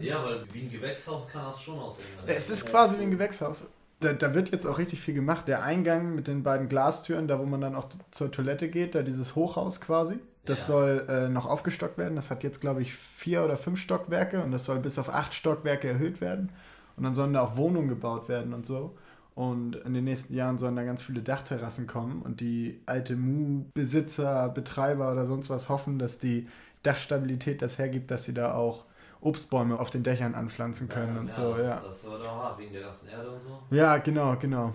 [0.00, 2.06] Ja, weil wie ein Gewächshaus kann das schon aussehen.
[2.26, 3.66] Es ist quasi wie ein Gewächshaus.
[4.00, 5.46] Da, da wird jetzt auch richtig viel gemacht.
[5.48, 9.02] Der Eingang mit den beiden Glastüren, da wo man dann auch zur Toilette geht, da
[9.02, 10.18] dieses Hochhaus quasi.
[10.44, 10.64] Das Ja.
[10.66, 12.16] soll äh, noch aufgestockt werden.
[12.16, 15.34] Das hat jetzt, glaube ich, vier oder fünf Stockwerke und das soll bis auf acht
[15.34, 16.50] Stockwerke erhöht werden.
[16.96, 18.96] Und dann sollen da auch Wohnungen gebaut werden und so.
[19.34, 22.22] Und in den nächsten Jahren sollen da ganz viele Dachterrassen kommen.
[22.22, 26.48] Und die alte Mu-Besitzer, Betreiber oder sonst was hoffen, dass die
[26.82, 28.84] Dachstabilität das hergibt, dass sie da auch
[29.20, 31.54] Obstbäume auf den Dächern anpflanzen können und ja, so.
[31.54, 31.80] das, Ja.
[31.84, 33.62] das war doch hart, wegen der ganzen Erde und so.
[33.70, 34.74] ja, genau, genau.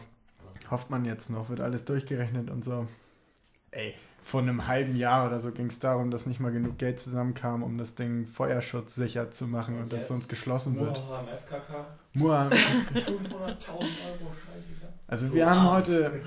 [0.71, 2.87] Hofft man jetzt noch, wird alles durchgerechnet und so.
[3.71, 3.93] Ey,
[4.23, 7.63] vor einem halben Jahr oder so ging es darum, dass nicht mal genug Geld zusammenkam,
[7.63, 10.97] um das Ding feuerschutzsicher zu machen und, Und dass sonst geschlossen wird.
[10.99, 11.85] Moha am FKK.
[12.13, 12.41] Mua.
[12.43, 12.49] 500.000
[13.39, 14.93] Euro, scheiße.
[15.07, 16.19] Also wir haben heute,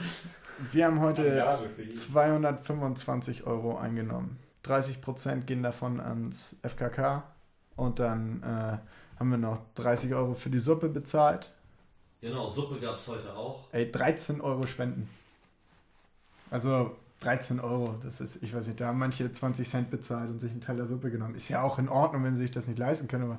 [0.73, 1.93] wir haben heute Gage für jeden.
[1.93, 4.39] 225 Euro eingenommen.
[4.65, 7.23] 30% gehen davon ans FKK
[7.77, 11.51] und dann äh, haben wir noch 30 Euro für die Suppe bezahlt.
[12.21, 13.65] Genau, Suppe gab es heute auch.
[13.73, 15.09] Ey, 13 Euro Spenden.
[16.51, 20.41] Also 13 Euro, das ist, ich weiß nicht, da haben manche 20 Cent bezahlt und
[20.41, 21.35] sich einen Teil der Suppe genommen.
[21.35, 23.39] Ist ja auch in Ordnung, wenn sie sich das nicht leisten können, aber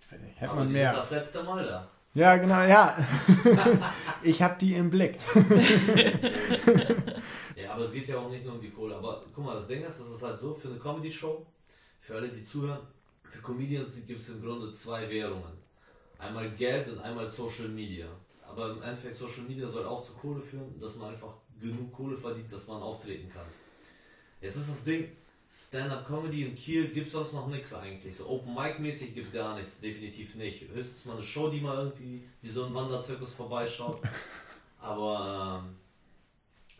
[0.00, 0.90] ich weiß nicht, hätte aber man die mehr.
[0.90, 1.88] sind das letzte Mal da.
[2.12, 2.96] Ja, genau, ja.
[4.24, 5.20] ich habe die im Blick.
[7.70, 8.96] Ja, aber es geht ja auch nicht nur um die Kohle.
[8.96, 11.46] Aber guck mal, das Ding ist, das ist halt so, für eine Comedy-Show,
[12.00, 12.80] für alle, die zuhören,
[13.22, 15.52] für Comedians gibt es im Grunde zwei Währungen.
[16.18, 18.08] Einmal Geld und einmal Social Media.
[18.44, 22.16] Aber im Endeffekt, Social Media soll auch zu Kohle führen, dass man einfach genug Kohle
[22.16, 23.46] verdient, dass man auftreten kann.
[24.40, 25.12] Jetzt ist das Ding,
[25.48, 28.16] Stand-Up-Comedy in Kiel gibt es sonst noch nichts eigentlich.
[28.16, 30.68] So Open-Mic-mäßig gibt es gar nichts, definitiv nicht.
[30.74, 34.00] Höchstens mal eine Show, die mal irgendwie wie so ein Wanderzirkus vorbeischaut.
[34.80, 35.76] Aber ähm,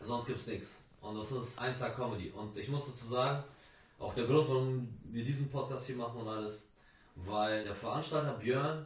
[0.01, 0.80] sonst gibt es nichts.
[1.01, 2.29] Und das ist 1A Comedy.
[2.29, 3.43] Und ich muss dazu sagen,
[3.99, 6.69] auch der Grund, warum wir diesen Podcast hier machen und alles,
[7.15, 8.85] weil der Veranstalter Björn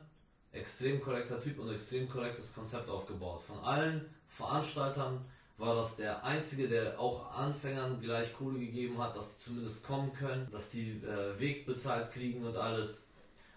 [0.52, 3.42] extrem korrekter Typ und extrem korrektes Konzept aufgebaut.
[3.42, 5.24] Von allen Veranstaltern
[5.58, 10.12] war das der einzige, der auch Anfängern gleich Kohle gegeben hat, dass die zumindest kommen
[10.14, 13.08] können, dass die äh, Weg bezahlt kriegen und alles.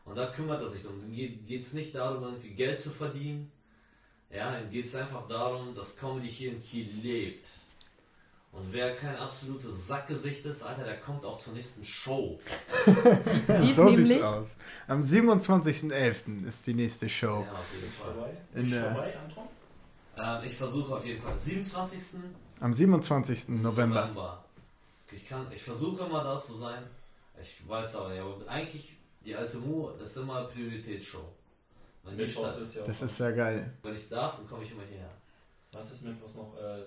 [0.05, 1.01] Und da kümmert er sich drum.
[1.01, 3.51] Dann geht es nicht darum, irgendwie Geld zu verdienen.
[4.31, 7.49] Ja, geht es einfach darum, dass Comedy hier in Kiel lebt.
[8.53, 12.41] Und wer kein absolutes Sackgesicht ist, Alter, der kommt auch zur nächsten Show.
[12.87, 14.13] Die ist so nämlich.
[14.15, 14.57] sieht's aus.
[14.89, 16.45] Am 27.11.
[16.47, 17.45] ist die nächste Show.
[17.47, 18.37] Ja, auf jeden Fall.
[18.55, 19.45] In der- vorbei, Anton?
[20.17, 21.39] Ähm, ich versuche auf jeden Fall.
[21.39, 22.21] 27.
[22.61, 23.51] Am 27.
[23.51, 24.45] November.
[25.13, 26.83] Ich, kann, ich versuche immer da zu sein.
[27.41, 31.25] Ich weiß aber nicht, aber eigentlich, die alte Mu ist immer Prioritätsshow.
[32.03, 33.13] Wenn, die Mittwochs Stadt, ist ja auch Das was.
[33.13, 33.73] ist ja geil.
[33.83, 35.11] wenn ich darf, dann komme ich immer hierher.
[35.71, 36.57] Was ist Mittwochs noch?
[36.59, 36.83] Äh,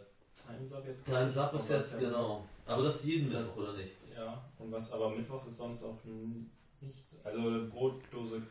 [0.47, 1.06] Time's Up jetzt?
[1.06, 2.45] Time's Up ist Aber jetzt, genau.
[2.65, 3.91] Aber das ist jeden Das- Mittwoch, oder nicht?
[4.15, 5.97] Ja, und was, aber Mittwochs ist sonst auch
[6.82, 7.19] nichts.
[7.23, 8.41] Also Brotdose.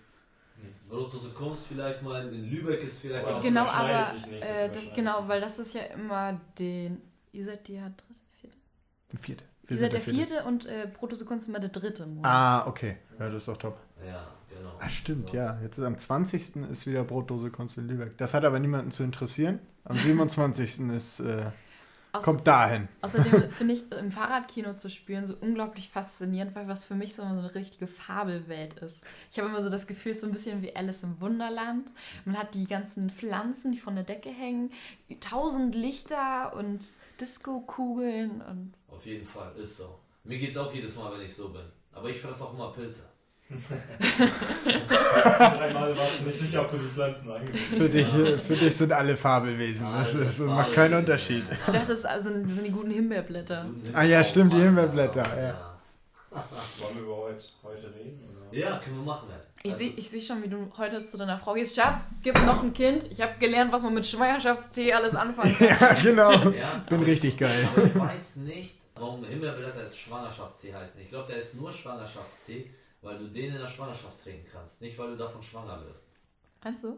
[0.63, 0.71] Nee.
[0.89, 4.43] Brotdose Kunst vielleicht mal, in Lübeck ist vielleicht Aber mal das Genau, aber sich nicht,
[4.43, 7.01] äh, das, genau, weil das ist ja immer den.
[7.33, 8.57] Ihr seid der dritte, vierte?
[9.21, 9.45] Vierte.
[9.69, 12.25] Ihr seid der vierte und äh, Protosekunst immer der dritte Monat.
[12.31, 12.97] Ah, okay.
[13.19, 13.79] Ja, das ist doch top.
[14.05, 14.73] Ja, genau.
[14.81, 15.61] Ah, stimmt, ja.
[15.63, 16.57] Jetzt ist am 20.
[16.71, 18.19] ist wieder Brotdose Kunst in Lübeck.
[18.19, 19.61] Das hat aber niemanden zu interessieren.
[19.85, 20.91] Am 27.
[20.91, 21.47] ist, äh,
[22.13, 22.89] Aus- kommt dahin.
[23.03, 27.23] Außerdem finde ich im Fahrradkino zu spüren so unglaublich faszinierend, weil was für mich so
[27.23, 29.03] eine richtige Fabelwelt ist.
[29.31, 31.91] Ich habe immer so das Gefühl, es ist so ein bisschen wie Alice im Wunderland.
[32.25, 34.71] Man hat die ganzen Pflanzen, die von der Decke hängen,
[35.21, 36.85] tausend Lichter und
[37.21, 39.99] Disco-Kugeln und Auf jeden Fall, ist so.
[40.25, 41.63] Mir geht's auch jedes Mal, wenn ich so bin.
[41.93, 43.10] Aber ich fresse auch immer Pilze.
[45.39, 47.31] Dreimal warst du nicht sicher, ob du die Pflanzen
[47.77, 49.87] Für dich, für dich sind alle Fabelwesen.
[49.93, 51.45] Das, Alle ist, das macht keinen Unterschied.
[51.51, 53.67] ich dachte, das sind, das sind die guten Himbeerblätter.
[53.93, 55.71] Ah ja, stimmt, die Himbeerblätter, ja.
[56.31, 58.21] Wollen wir über heute, heute reden?
[58.51, 58.57] Oder?
[58.57, 59.29] Ja, können wir machen.
[59.31, 59.43] Halt.
[59.63, 61.75] Ich sehe ich seh schon, wie du heute zu deiner Frau gehst.
[61.75, 63.05] Schatz, es gibt noch ein Kind.
[63.11, 65.69] Ich habe gelernt, was man mit Schwangerschaftstee alles anfangen kann.
[65.81, 66.33] Ja, genau.
[66.51, 67.69] Ja, Bin richtig geil.
[67.75, 71.01] Aber ich weiß nicht, warum Himbeerblätter jetzt Schwangerschaftstee heißen.
[71.01, 72.71] Ich glaube, der ist nur Schwangerschaftstee,
[73.03, 74.81] weil du den in der Schwangerschaft trinken kannst.
[74.81, 76.07] Nicht, weil du davon schwanger wirst.
[76.63, 76.97] Meinst du?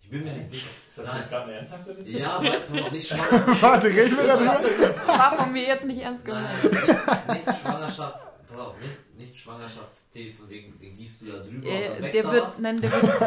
[0.00, 0.68] Ich bin mir nicht sicher.
[0.86, 1.16] Ist das Nein.
[1.18, 2.22] jetzt gerade eine ernsthafte Diskussion?
[2.22, 3.56] Ja, bleib noch nicht schwanger.
[3.62, 5.06] Warte, reden wir darüber?
[5.06, 7.28] War von mir jetzt nicht ernst Nein, gemeint.
[7.28, 8.26] nicht, nicht Schwangerschafts...
[8.48, 12.00] Pass auf, nicht, nicht Schwangerschaftstee, von wegen, den gießt du da drüber und dann Äh,
[12.02, 12.58] wächst der da wird, was.
[12.60, 13.20] nein, der wird,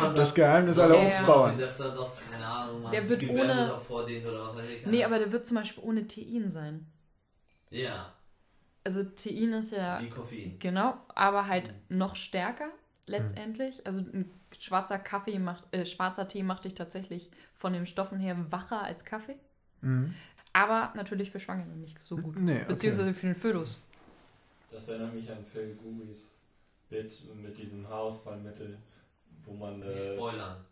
[0.00, 1.02] der Das Geheimnis aller.
[1.02, 1.58] Obstbauern.
[1.58, 4.86] Dass er das, keine Ahnung, man Der wird ohne- vor denen oder was weiß ich.
[4.86, 6.86] nee, aber der wird zum Beispiel ohne Tein sein.
[7.70, 8.12] Ja,
[8.84, 10.58] Also Tein ist ja, wie Koffein.
[10.58, 12.68] genau, aber halt noch stärker
[13.06, 13.86] letztendlich.
[13.86, 18.36] Also ein schwarzer Kaffee macht, äh, schwarzer Tee macht dich tatsächlich von den Stoffen her
[18.50, 19.36] wacher als Kaffee.
[19.80, 20.14] Mhm.
[20.52, 22.38] Aber natürlich für Schwangere nicht so gut.
[22.38, 22.64] Nee, okay.
[22.68, 23.80] Beziehungsweise für den Fötus.
[24.70, 26.30] Das erinnert mich an Phil Gubis
[26.90, 28.78] Bit mit diesem Haarausfallmittel,
[29.44, 29.78] wo man.
[29.80, 30.64] Nicht Äh, spoilern.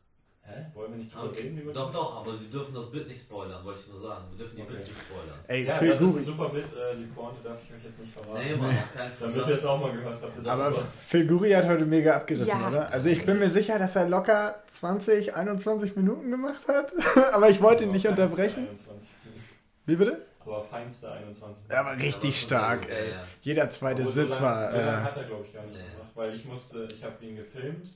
[0.51, 0.67] Hä?
[0.75, 1.41] Wollen wir nicht drüber Okay.
[1.43, 1.59] reden?
[1.59, 4.25] Über Doch, doch, aber wir dürfen das Bild nicht spoilern, wollte ich nur sagen.
[4.31, 4.73] Wir dürfen die Okay.
[4.73, 5.39] Bits nicht spoilern.
[5.49, 6.25] Ey, Ja, Phil das ist ein Guri.
[6.25, 6.65] super Bit.
[6.65, 8.41] Äh, die Pointe darf ich euch jetzt nicht verraten.
[8.45, 9.11] Nee, Mann, Fall.
[9.21, 10.47] Damit ihr es auch mal gehört habt.
[10.47, 10.87] Aber super.
[11.07, 12.69] Phil Guri hat heute mega abgerissen, Ja.
[12.69, 12.91] oder?
[12.93, 16.93] Also ich bin mir sicher, dass er locker 20, 21 Minuten gemacht hat.
[17.33, 18.67] aber ich wollte ihn Aber nicht unterbrechen.
[18.69, 19.45] 21 Minuten.
[19.87, 20.27] Wie bitte?
[20.43, 23.11] Aber feinste 21 Er war richtig stark, Ja, ey.
[23.11, 23.23] ja.
[23.43, 24.71] Jeder zweite Obwohl, Sitz so lang, war.
[24.71, 25.83] So lange Äh, hat er, glaube ich, gar nicht Nee.
[25.93, 26.11] gemacht.
[26.15, 27.91] Weil ich musste, ich habe ihn gefilmt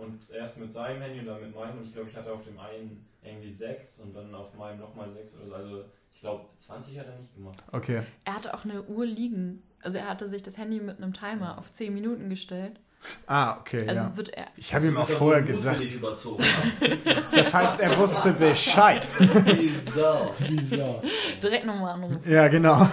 [0.00, 1.78] und erst mit seinem Handy und dann mit meinem.
[1.78, 5.08] Und ich glaube, ich hatte auf dem einen irgendwie 6 und dann auf meinem nochmal
[5.08, 5.54] 6 oder so.
[5.54, 7.58] Also ich glaube, 20 hat er nicht gemacht.
[7.72, 8.02] okay.
[8.24, 9.62] Er hatte auch eine Uhr liegen.
[9.82, 12.80] Also er hatte sich das Handy mit einem Timer auf 10 Minuten gestellt.
[13.26, 14.16] Ah, okay, Also ja.
[14.18, 14.48] wird er.
[14.56, 15.80] Ich habe ihm auch er vorher gesagt.
[17.34, 19.08] Das heißt, er wusste Bescheid.
[19.18, 20.34] Die Sau.
[20.38, 21.02] Wieso?
[21.42, 22.20] Direkt nochmal anrufen.
[22.28, 22.86] Ja, genau.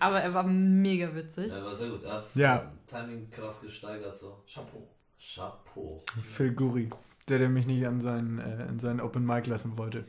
[0.00, 1.52] Aber er war mega witzig.
[1.52, 2.02] Ja, war sehr gut.
[2.02, 2.72] Er hat Ja.
[2.88, 4.42] Timing krass gesteigert so.
[4.52, 4.88] Chapeau.
[5.18, 5.98] Chapeau.
[6.22, 6.90] Phil Guri.
[7.28, 10.04] Der, der mich nicht an seinen, äh, in seinen Open Mic lassen wollte.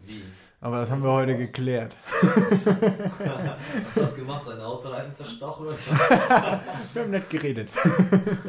[0.00, 0.22] Wie?
[0.60, 1.96] Aber das haben wir heute geklärt.
[2.10, 4.44] Hast du das gemacht?
[4.44, 5.76] Seine Autoreifen zerstochen oder?
[6.92, 7.70] Wir haben nett geredet.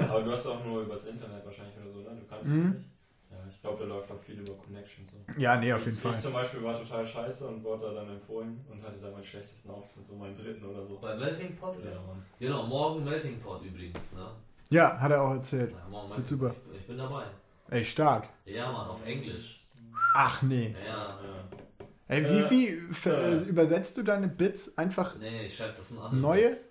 [0.10, 2.20] Aber du hast auch nur übers Internet wahrscheinlich oder so, ne?
[2.20, 2.70] Du kanntest Mhm.
[2.72, 2.86] nicht.
[3.32, 5.12] Ja, ich glaube, der läuft auch viel über Connections.
[5.12, 5.40] So.
[5.40, 6.16] Ja, nee, auf jeden ich, Fall.
[6.16, 9.24] Ich zum Beispiel war total scheiße und wurde da dann empfohlen und hatte da meinen
[9.24, 10.98] schlechtesten Auftritt, so meinen dritten oder so.
[11.00, 11.76] Bei Melting Pot?
[11.78, 12.22] Ja, Mann.
[12.40, 14.28] Genau, morgen Melting Pot übrigens, ne?
[14.72, 15.72] Ja, hat er auch erzählt.
[15.72, 16.56] Ja, Melting super.
[16.74, 17.26] Ich bin dabei.
[17.70, 18.30] Ey, stark.
[18.46, 19.66] Ja, Mann, auf Englisch.
[20.16, 20.76] Ach nee.
[20.86, 21.20] Ja.
[21.22, 21.44] Ja.
[22.08, 23.42] Ey, wie Äh, viel ver- äh.
[23.42, 26.50] übersetzt du deine Bits einfach Nee, ich schreibe das in andere Neue?
[26.50, 26.62] Bits.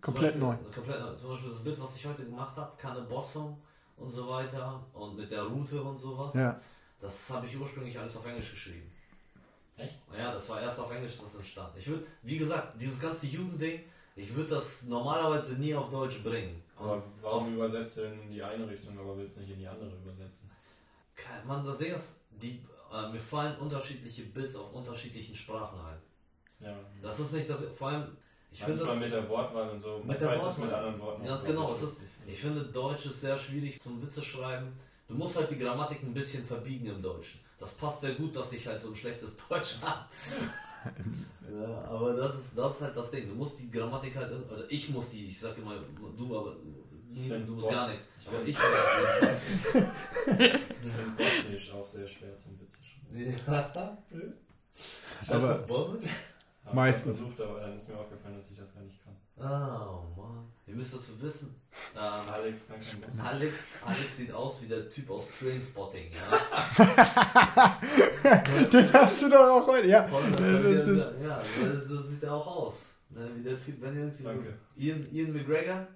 [0.00, 0.54] Komplett Beispiel, neu?
[0.72, 1.14] Komplett neu.
[1.16, 3.60] Zum Beispiel das Bild, was ich heute gemacht habe, keine Bossung
[3.96, 6.34] und so weiter und mit der Route und sowas.
[6.34, 6.60] Ja.
[7.00, 8.90] Das habe ich ursprünglich alles auf Englisch geschrieben.
[9.76, 9.94] Echt?
[10.16, 11.72] Ja, das war erst auf Englisch das entstanden.
[11.78, 13.80] Ich würde, wie gesagt, dieses ganze Jugendding
[14.16, 16.60] Ich würde das normalerweise nie auf Deutsch bringen.
[16.78, 19.90] Aber warum übersetzt du denn in die eine Richtung, aber willst nicht in die andere
[19.90, 20.50] übersetzen?
[21.16, 22.60] Kein- Man, das Ding ist, die,
[22.92, 25.98] äh, mir fallen unterschiedliche Bits auf unterschiedlichen Sprachen ein.
[26.66, 26.76] Ja.
[27.02, 28.16] Das ist nicht das, vor allem,
[28.52, 30.00] ich finde Manchmal das, mit der Wortwahl und so.
[30.04, 30.66] Mit der ist es Wortwahl.
[30.66, 31.24] mit anderen Worten.
[31.26, 34.72] Ganz genau, es ist- ich finde Deutsch ist sehr schwierig zum Witze schreiben.
[35.08, 37.40] Du musst halt die Grammatik ein bisschen verbiegen im Deutschen.
[37.58, 40.04] Das passt sehr gut, dass ich halt so ein schlechtes Deutsch habe.
[41.52, 43.28] ja, aber das ist, das ist halt das Ding.
[43.28, 45.74] Du musst die Grammatik halt, also ich muss die, ich sag immer,
[46.16, 46.56] du aber,
[47.12, 48.08] Ich find du musst gar nichts.
[48.20, 50.60] ich Aber ich finde
[51.16, 53.96] Bosnisch auch sehr schwer zum Witze schreiben.
[54.10, 54.18] Ja.
[55.34, 56.10] Aber- du Bosnisch?
[56.70, 57.20] Meistens.
[57.20, 59.16] Versucht, aber dann ist mir aufgefallen, dass ich das gar nicht kann.
[59.40, 60.48] Oh Mann.
[60.66, 61.54] Ihr müsst dazu wissen,
[61.96, 62.66] ähm, Alex.
[63.24, 66.38] Alex, Alex sieht aus wie der Typ aus Trainspotting, ja.
[68.72, 69.88] Den hast du doch auch heute.
[69.88, 71.12] Ja, das ist.
[71.22, 71.40] ja,
[71.80, 72.74] so sieht er auch aus.
[73.10, 74.58] Ne, wie der Typ, wenn ihr irgendwie so Danke.
[74.76, 75.86] Ian, Ian McGregor,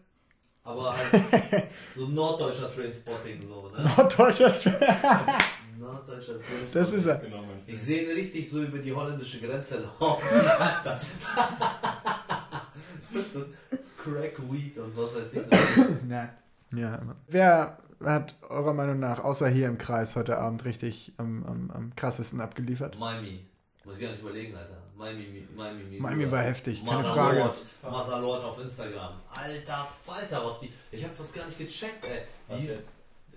[0.64, 3.84] aber halt so norddeutscher Trainspotting so, ne?
[3.84, 4.80] Norddeutscher Strap.
[5.78, 6.72] Norddeutscher Trainspotting.
[6.72, 7.16] Das ist er.
[7.18, 10.24] Genau Ich sehe ihn richtig so über die holländische Grenze laufen.
[13.32, 13.44] So
[14.02, 15.46] Crack Weed und was weiß ich.
[16.08, 16.42] Nackt.
[16.72, 17.16] Ja, immer.
[17.28, 21.96] Wer hat eurer Meinung nach, außer hier im Kreis, heute Abend richtig am, am, am
[21.96, 22.98] krassesten abgeliefert?
[22.98, 23.46] Miami.
[23.84, 24.78] Muss ich gar nicht überlegen, Alter.
[24.96, 27.38] Miami, Miami, Miami war heftig, keine Mother Frage.
[27.38, 29.20] Lord, Mother Lord auf Instagram.
[29.34, 30.72] Alter Falter, was die.
[30.92, 32.22] Ich habe das gar nicht gecheckt, ey.
[32.46, 32.90] Was Die, jetzt?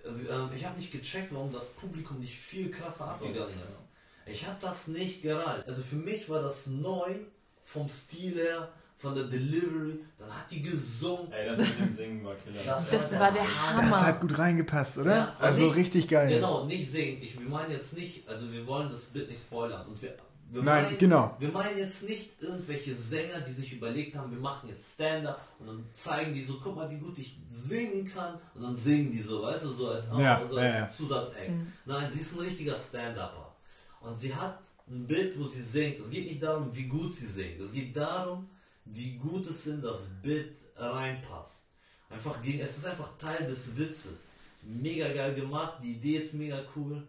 [0.04, 3.82] äh, ähm, ich habe nicht gecheckt, warum das Publikum nicht viel krasser so, abgegangen ist.
[4.28, 5.68] Ich habe das nicht gerallt.
[5.68, 7.16] Also für mich war das neu
[7.64, 10.00] vom Stil her, von der Delivery.
[10.18, 11.32] Dann hat die gesungen.
[11.32, 12.62] Ey, das mit dem Singen war Killer.
[12.66, 14.06] Das Das war der Das Hammer.
[14.08, 15.16] hat gut reingepasst, oder?
[15.16, 16.30] Ja, also nicht- richtig geil.
[16.30, 17.20] Genau, nicht singen.
[17.22, 19.86] Ich, wir meinen jetzt nicht, also wir wollen das Bild nicht spoilern.
[19.88, 20.16] Und wir,
[20.52, 21.36] wir Nein, meinen, genau.
[21.40, 25.68] Wir meinen jetzt nicht irgendwelche Sänger, die sich überlegt haben, wir machen jetzt Stand-up und
[25.68, 28.36] dann zeigen die so, guck mal, wie gut ich singen kann.
[28.54, 30.90] Und dann singen die so, weißt du, so als, Ja, so als ja.
[30.90, 31.52] Zusatzeck.
[31.86, 33.56] Nein, sie ist ein richtiger Stand-Upper.
[34.02, 36.00] Und sie hat ein Bild, wo sie singt.
[36.00, 37.60] Es geht nicht darum, wie gut sie singt.
[37.60, 38.48] Es geht darum,
[38.86, 41.64] wie gut es in das Bild reinpasst.
[42.10, 44.32] Einfach gegen, es ist einfach Teil des Witzes.
[44.62, 47.06] Mega geil gemacht, die Idee ist mega cool.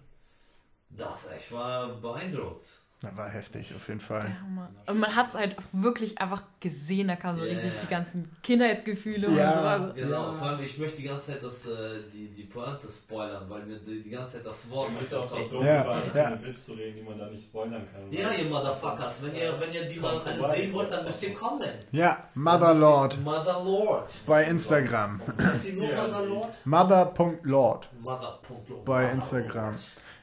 [0.91, 2.69] Das, ich war beeindruckt.
[3.03, 4.23] Das war heftig, auf jeden Fall.
[4.23, 4.71] Der Hammer.
[4.87, 7.81] Und man hat es halt wirklich einfach gesehen, da kamen so Ja, richtig ja.
[7.83, 9.51] die ganzen Kindheitsgefühle Ja.
[9.51, 9.61] und so.
[9.69, 10.33] Also, Genau, Ja.
[10.33, 11.71] vor allem ich möchte die ganze Zeit das, äh,
[12.11, 15.25] die, die Pointe spoilern, weil mir die, die ganze Zeit das Wort Du bist auch
[15.27, 15.91] so dumm, Ja, ja.
[16.03, 18.11] einzelne Witz zu reden, die man da nicht spoilern kann.
[18.11, 21.35] Ja, ihr Motherfuckers, wenn ihr, wenn ihr die mal alle sehen wollt, dann müsst ihr
[21.35, 21.69] kommen.
[21.93, 24.15] Ja, Motherlord Mother Lord.
[24.27, 25.21] bei Instagram.
[25.39, 26.55] Heißt die nur Mother Lord?
[26.65, 28.85] Mother.lord Mother.lord.
[28.87, 29.75] bei Instagram.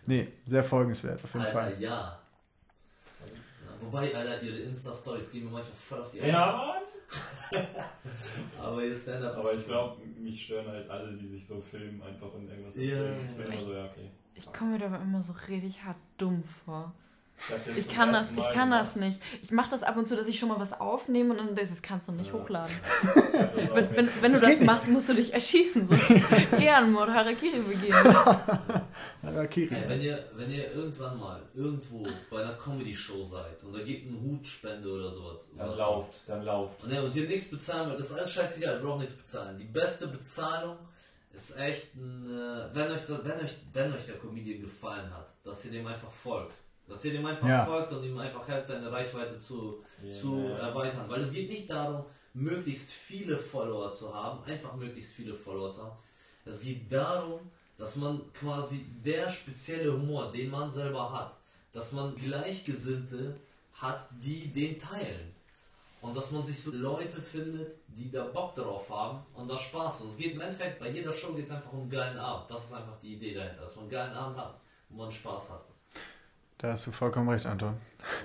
[0.07, 1.75] Nee, sehr folgenswert, auf jeden Alter, Fall.
[1.79, 2.19] ja.
[3.85, 6.83] Wobei, Alter, ihre Insta-Stories gehen mir manchmal voll auf die Ja, Mann!
[8.61, 12.33] Aber ihr Stand-up Aber ich glaube, mich stören halt alle, die sich so filmen einfach
[12.33, 12.81] und irgendwas Ja.
[12.81, 13.29] erzählen.
[13.29, 14.09] Ich bin immer so, ja, okay.
[14.33, 16.93] ich komme mir dabei immer so richtig hart dumm vor.
[17.75, 18.81] Ich kann das, ich kann gemacht.
[18.81, 19.19] das nicht.
[19.41, 21.81] Ich mache das ab und zu, dass ich schon mal was aufnehme und dann das
[21.81, 22.33] kannst du nicht Ja.
[22.33, 22.73] hochladen.
[23.73, 25.85] Wenn, wenn, wenn du Das geht machst, musst du dich erschießen.
[25.85, 25.95] So
[26.59, 27.93] Ehrenmord, Harakiri begehen.
[29.23, 29.73] Harakiri.
[29.75, 34.05] Ey, wenn, ihr, wenn ihr irgendwann mal irgendwo bei einer Comedy-Show seid und da geht
[34.05, 35.47] ein Hutspende oder sowas.
[35.57, 36.83] Dann oder- lauft, dann lauft.
[36.83, 39.57] Und, ja, und ihr nichts bezahlen wollt, das ist alles scheißegal, ihr braucht nichts bezahlen.
[39.57, 40.77] Die beste Bezahlung
[41.33, 45.27] ist echt, ein, äh, wenn, euch da, wenn, euch, wenn euch der Comedian gefallen hat,
[45.43, 46.53] dass ihr dem einfach folgt.
[46.87, 47.65] Dass ihr dem einfach Ja.
[47.65, 50.11] folgt und ihm einfach helft, seine Reichweite zu, Ja.
[50.11, 51.05] zu erweitern.
[51.09, 55.83] Weil es geht nicht darum, möglichst viele Follower zu haben, einfach möglichst viele Follower zu
[55.83, 55.97] haben.
[56.45, 57.39] Es geht darum,
[57.77, 61.37] dass man quasi der spezielle Humor, den man selber hat,
[61.71, 63.35] dass man Gleichgesinnte
[63.73, 65.33] hat, die den teilen.
[66.01, 70.01] Und dass man sich so Leute findet, die da Bock drauf haben und da Spaß.
[70.01, 72.51] Und es geht im Endeffekt, bei jeder Show geht es einfach um einen geilen Abend.
[72.51, 75.51] Das ist einfach die Idee dahinter, dass man einen geilen Abend hat, wo man Spaß
[75.51, 75.65] hat.
[76.57, 77.75] Da hast du vollkommen recht, Anton.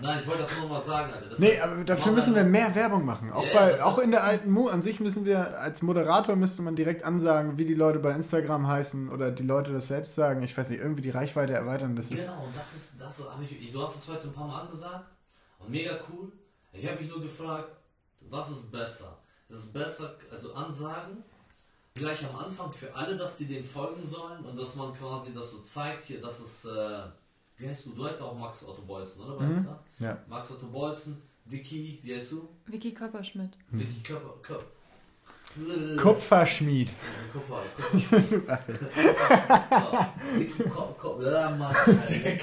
[0.00, 1.28] Nein, ich wollte das nur mal sagen, Alter.
[1.30, 3.32] Das Nee, aber dafür müssen wir mehr Werbung machen.
[3.32, 6.36] Auch, Ja, bei, auch ist- in der alten Mu an sich müssen wir, als Moderator
[6.36, 10.14] müsste man direkt ansagen, wie die Leute bei Instagram heißen oder die Leute das selbst
[10.14, 10.42] sagen.
[10.42, 11.96] Ich weiß nicht, irgendwie die Reichweite erweitern.
[11.96, 14.46] Das ist, Genau, und das ist, das habe ich, du hast es heute ein paar
[14.46, 15.06] Mal angesagt
[15.58, 16.30] und mega cool.
[16.72, 17.68] Ich habe mich nur gefragt,
[18.30, 19.18] was ist besser?
[19.48, 21.24] Das ist besser, also Ansagen
[21.94, 25.50] gleich am Anfang für alle, dass die dem folgen sollen und dass man quasi das
[25.50, 27.00] so zeigt hier, dass es, äh,
[27.58, 27.90] wie heißt du?
[27.90, 29.40] Du heißt auch Max Otto Bolzen, oder?
[29.40, 29.68] Mhm.
[29.98, 30.18] Ja.
[30.28, 32.48] Max Otto Bolzen, Vicky, wie heißt du?
[32.66, 33.50] Vicky Körperschmidt.
[33.70, 34.64] Vicky Körper, Körper.
[35.96, 36.90] Kupferschmied.
[37.32, 38.46] Kupfer, Kupferschmied.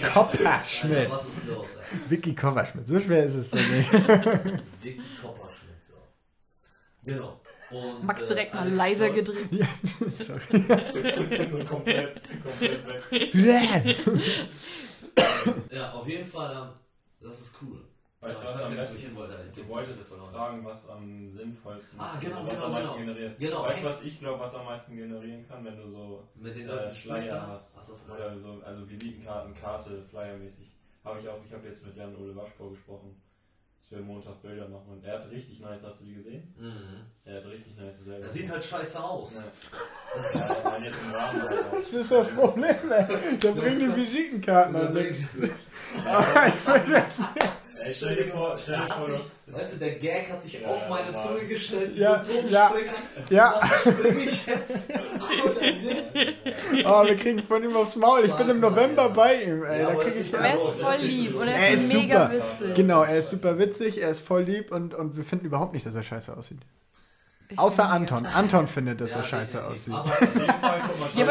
[0.13, 1.09] Kopperschmidt.
[1.09, 2.09] Was ist los, ey?
[2.09, 2.87] Vicky Kopperschmidt.
[2.87, 3.93] So schwer ist es doch nicht.
[4.81, 5.93] Vicky Kopperschmidt, so.
[7.03, 7.39] Genau.
[7.71, 9.47] Und, Max äh, direkt mal leiser gedreht.
[9.51, 9.67] Ja,
[10.17, 10.39] sorry.
[11.51, 13.97] so komplett, komplett weg.
[15.71, 16.69] Ja, auf jeden Fall, ähm,
[17.19, 17.85] das ist cool.
[18.21, 19.15] Weißt du, was ich am besten?
[19.15, 19.51] wollte.
[19.53, 23.05] Du wolltest fragen, was am sinnvollsten Ah, genau, was genau, am meisten genau.
[23.05, 23.39] generiert.
[23.39, 23.63] Genau.
[23.63, 26.67] Weißt du, was ich glaube, was am meisten generieren kann, wenn du so Mit den
[26.67, 27.75] äh, Flyer hast?
[27.75, 28.17] Flyer.
[28.17, 30.71] Oder so, also Visitenkarten, Karte, Flyer-mäßig.
[31.03, 33.15] Habe ich auch, ich habe jetzt mit Jan-Ole Waschkau gesprochen,
[33.79, 36.53] dass wir Montag Bilder machen und er hat richtig nice, hast du die gesehen?
[36.57, 37.05] Mhm.
[37.23, 38.25] Er hat richtig nice selber.
[38.25, 39.35] Das sieht halt scheiße aus.
[39.35, 39.43] Ja.
[40.33, 41.71] Ja, ich meine jetzt im Rahmen halt auch.
[41.73, 43.37] Das ist das Problem, ey.
[43.37, 45.35] Der bringt die Visitenkarten an nichts.
[46.05, 47.19] Aber ich will das
[47.85, 50.67] Ey, stell dir vor, stell dir vor, sich, weißt du, der Gag hat sich Ja,
[50.67, 51.17] auf meine ja.
[51.17, 52.73] Zunge gestellt, Ja, ja,
[53.29, 53.61] ja.
[54.17, 54.91] Ich jetzt?
[56.85, 58.25] Oh, wir kriegen von ihm aufs Maul.
[58.25, 59.81] Ich bin im November bei ihm, ey.
[59.83, 62.43] Ja, Da krieg ich er ist voll lieb und Er ist ist mega super.
[62.43, 62.75] witzig.
[62.75, 65.85] Genau, er ist super witzig, er ist voll lieb und, und wir finden überhaupt nicht,
[65.85, 66.61] dass er scheiße aussieht.
[67.49, 68.25] Ich Außer Anton.
[68.25, 69.93] Anton findet, dass Ja, er scheiße aussieht.
[69.93, 71.09] Aber auf jeden Fall, guck mal.
[71.13, 71.25] Stell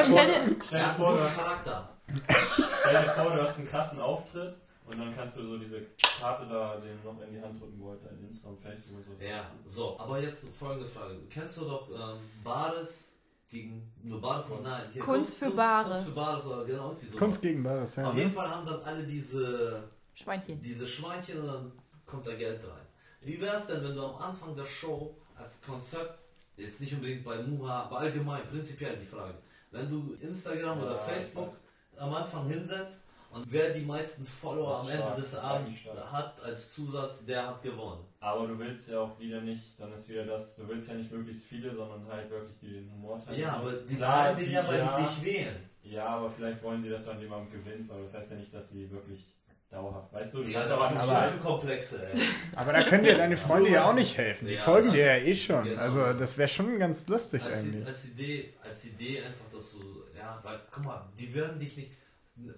[3.02, 4.54] dir vor, du hast einen krassen Auftritt
[4.86, 5.82] und dann kannst du so diese
[6.20, 9.16] Karte da dem noch in die Hand drücken, wo halt dein Insta und Facebook und
[9.16, 9.24] so.
[9.24, 11.16] Ja, so, aber jetzt folgende Frage.
[11.30, 13.14] Kennst du doch ähm, Bares
[13.48, 13.90] gegen.
[14.02, 14.64] Nur Bares ist Kunst.
[14.64, 14.82] nein.
[14.92, 15.92] hier, Kunst für Bares.
[15.92, 17.16] Kunst für Bares oder genau irgendwie so.
[17.18, 18.10] Kunst gegen Bares, ja.
[18.10, 20.60] Auf jeden Fall haben dann alle diese, Schweinchen.
[20.62, 21.72] diese Schweinchen und dann
[22.04, 22.86] kommt da Geld rein.
[23.22, 26.18] Wie wäre es denn, wenn du am Anfang der Show als Konzept,
[26.58, 29.34] jetzt nicht unbedingt bei Muha, aber allgemein, prinzipiell die Frage,
[29.70, 31.52] wenn du Instagram oder Ja, Facebook ich
[31.96, 32.02] weiß.
[32.02, 35.78] am Anfang hinsetzt und wer die meisten Follower am Ende stark, des Abends
[36.12, 38.04] hat als Zusatz, der hat gewonnen.
[38.20, 41.12] Aber du willst ja auch wieder nicht, dann ist wieder das, du willst ja nicht
[41.12, 43.40] möglichst viele, sondern halt wirklich die den Humor teilen.
[43.40, 45.56] Ja, aber die Klar, teilen den ja, weil ja, die dich wählen.
[45.82, 48.54] Ja, aber vielleicht wollen sie, dass du an jemandem gewinnst, aber das heißt ja nicht,
[48.54, 49.26] dass sie wirklich
[49.70, 52.18] dauerhaft, weißt du, Die was Aber- Komplexe, ey.
[52.56, 54.46] Aber da können dir deine Freunde ja auch nicht helfen.
[54.46, 55.64] Die Ja, folgen dir ja eh schon.
[55.64, 55.80] genau.
[55.82, 57.84] Also das wäre schon ganz lustig Als, eigentlich.
[57.86, 61.76] als Idee, als Idee einfach, dass du, so- ja, weil, guck mal, die werden dich
[61.76, 61.90] nicht,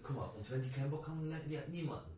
[0.03, 2.11] guck mal, und wenn die keinen Bock haben, dann leiten die halt niemanden.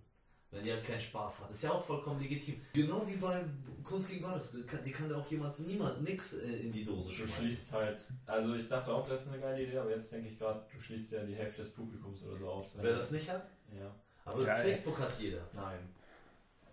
[0.50, 1.50] Wenn die halt keinen Spaß haben.
[1.50, 2.62] Ist ja auch vollkommen legitim.
[2.72, 3.44] Genau wie bei
[3.84, 4.52] Kunst gegen Bares.
[4.52, 7.34] Die kann, die kann da auch jemand, niemand, nix äh, in die Dose Du schmeißen.
[7.34, 10.38] schließt halt, also ich dachte auch, das ist eine geile Idee, aber jetzt denke ich
[10.38, 12.78] gerade, du schließt ja die Hälfte des Publikums oder so aus.
[12.80, 13.46] Wer du- das nicht hat?
[13.78, 13.94] Ja.
[14.24, 14.62] Aber Geil.
[14.64, 15.42] Facebook hat jeder.
[15.52, 15.80] Nein.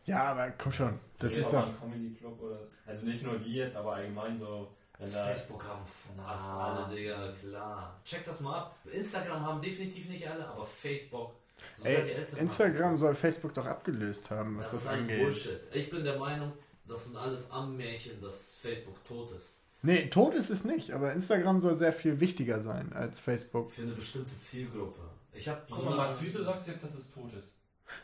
[0.06, 0.98] Ja, aber komm schon.
[1.20, 1.68] Das ist doch.
[1.80, 5.82] Comedy Club oder, also nicht nur die jetzt, aber allgemein so, wenn da, Facebook haben
[6.26, 6.86] fast Ah.
[6.86, 8.00] alle, Digga, klar.
[8.06, 8.76] Check das mal ab.
[8.92, 11.34] Instagram haben definitiv nicht alle, aber Facebook.
[11.84, 15.22] Ey, Instagram haben soll Facebook doch abgelöst haben, was das das, ist alles angeht.
[15.24, 15.60] Bullshit.
[15.74, 16.52] Ich bin der Meinung,
[16.88, 19.60] das sind alles Ammärchen, dass Facebook tot ist.
[19.82, 23.72] Nee, tot ist es nicht, aber Instagram soll sehr viel wichtiger sein als Facebook.
[23.72, 25.02] Für eine bestimmte Zielgruppe.
[25.34, 27.54] Ich habe Guck mal, Max, wieso sagst du jetzt, dass es tot ist?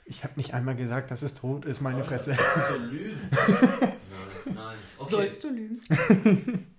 [0.05, 2.25] Ich habe nicht einmal gesagt, dass es tot ist, meine Soll das?
[2.27, 2.37] Fresse.
[2.69, 3.29] so lügen.
[3.31, 3.97] nein,
[4.53, 4.77] nein.
[4.99, 5.09] Okay.
[5.09, 5.81] Sollst du lügen?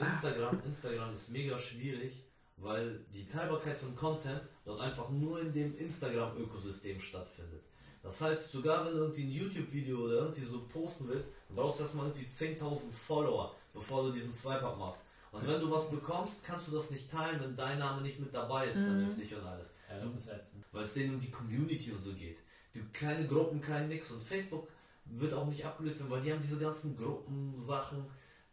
[0.00, 2.24] Instagram, Instagram ist mega schwierig,
[2.56, 7.62] weil die Teilbarkeit von Content dort einfach nur in dem Instagram-Ökosystem stattfindet.
[8.02, 11.78] Das heißt, sogar wenn du irgendwie ein YouTube-Video oder irgendwie so posten willst, dann brauchst
[11.78, 15.06] du erstmal irgendwie 10.000 Follower, bevor du diesen Swipe-Up machst.
[15.30, 18.32] Und wenn du was bekommst, kannst du das nicht teilen, wenn dein Name nicht mit
[18.32, 19.72] dabei ist, vernünftig und alles.
[19.90, 20.64] Ja, das ist ätzend.
[20.72, 22.38] Weil es denen um die Community und so geht.
[22.72, 24.10] Du, keine Gruppen, kein Nix.
[24.10, 24.68] Und Facebook
[25.04, 28.04] wird auch nicht abgelöst werden, weil die haben diese ganzen Gruppensachen,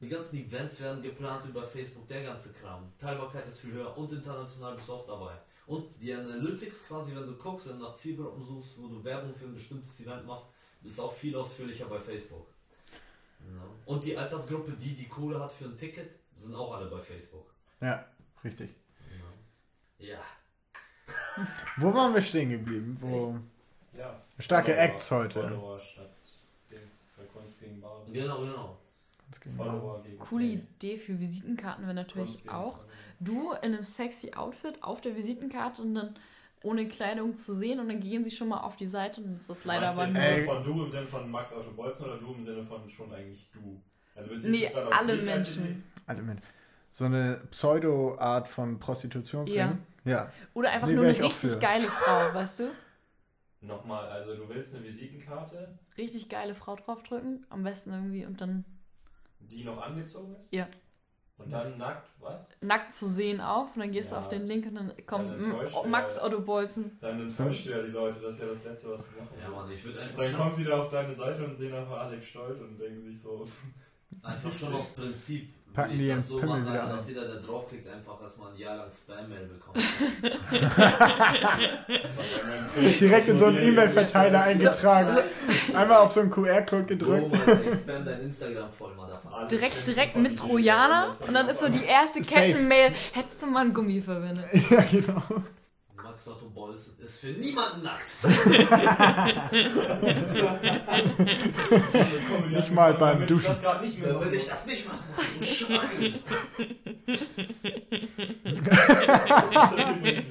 [0.06, 2.92] die ganzen Events werden geplant über Facebook, der ganze Kram.
[3.00, 5.34] Teilbarkeit ist viel höher und international bist du auch dabei.
[5.66, 9.34] Und die Analytics quasi, wenn du guckst, wenn du nach Zielgruppen suchst, wo du Werbung
[9.34, 10.46] für ein bestimmtes Event machst,
[10.82, 12.46] bist du auch viel ausführlicher bei Facebook.
[13.40, 13.62] Ja.
[13.86, 17.48] Und die Altersgruppe, die die Kohle hat für ein Ticket, sind auch alle bei Facebook.
[17.82, 18.06] Ja,
[18.44, 18.70] richtig.
[19.98, 20.20] Ja.
[21.78, 22.96] Wo waren wir stehen geblieben?
[23.02, 23.40] Wo
[23.98, 24.20] Ja.
[24.38, 25.42] starke Follower- Acts heute.
[25.42, 26.12] Follower statt
[26.70, 28.04] Dings bei Kunst gegen Bar.
[28.12, 28.78] Genau, genau.
[29.58, 30.44] Follower gegen Coole.
[30.46, 32.80] Idee für Visitenkarten wäre natürlich auch.
[33.20, 36.16] Du in einem sexy Outfit auf der Visitenkarte und dann
[36.64, 39.50] ohne Kleidung zu sehen und dann gehen sie schon mal auf die Seite und ist
[39.50, 40.22] das leider aber nur.
[40.22, 40.46] Ey.
[40.46, 43.50] von du im Sinne von Max Otto Bolzen oder du im Sinne von schon eigentlich
[43.52, 43.82] du?
[44.16, 45.84] Also Nee, du auf alle Menschen.
[46.08, 46.44] Alle Menschen.
[46.90, 49.78] So eine Pseudo-Art von Prostitutionsring.
[50.06, 50.32] Ja.
[50.54, 52.64] Oder einfach Nee, nur eine richtig geile Frau, weißt du?
[53.62, 58.64] Nochmal, also du willst eine Visitenkarte, Richtig geile Frau draufdrücken, am besten irgendwie und dann
[59.52, 60.54] die noch angezogen ist?
[60.54, 60.68] Ja.
[61.38, 62.50] Und Das- dann nackt, was?
[62.62, 64.22] nackt zu sehen auf und dann gehst du Ja.
[64.22, 65.40] auf den Link und dann kommt dann
[65.84, 66.24] du Max ja.
[66.24, 66.98] Otto Bolzen.
[67.02, 69.48] Dann enttäuscht du ja die Leute, das ist ja das Letzte, was du machen Ja,
[69.50, 69.62] willst.
[69.66, 72.26] Mann, ich würde einfach Dann kommen sie da auf deine Seite und sehen einfach Alex
[72.26, 73.46] Stolt und denken sich so,
[74.24, 75.54] Einfach schon aus Prinzip.
[75.76, 78.78] Packen die das so Pimmel machen, wieder dass jeder, der draufklickt, einfach erstmal ein Jahr
[78.78, 79.78] lang Spam-Mail bekommt.
[83.02, 85.18] Direkt in so einen E-Mail-Verteiler eingetragen.
[85.74, 87.30] Einmal auf so einen QR-Code gedrückt.
[87.30, 89.48] Mann, ich spam dein Instagram voll, Motherfucker.
[89.48, 92.22] Direkt, direkt mit Trojaner und dann ist so die erste.
[92.22, 94.46] Kettenmail, hättest du mal einen Gummi verwendet.
[94.70, 95.22] Ja, genau.
[96.16, 98.16] Max Otto Bolzen ist für niemanden nackt.
[102.50, 103.54] Nicht mal beim Damit ich Duschen.
[103.62, 105.04] Das nicht mehr Dann will ich das nicht machen.
[105.42, 106.20] Schwein.
[109.54, 110.30] Das ist übrigens.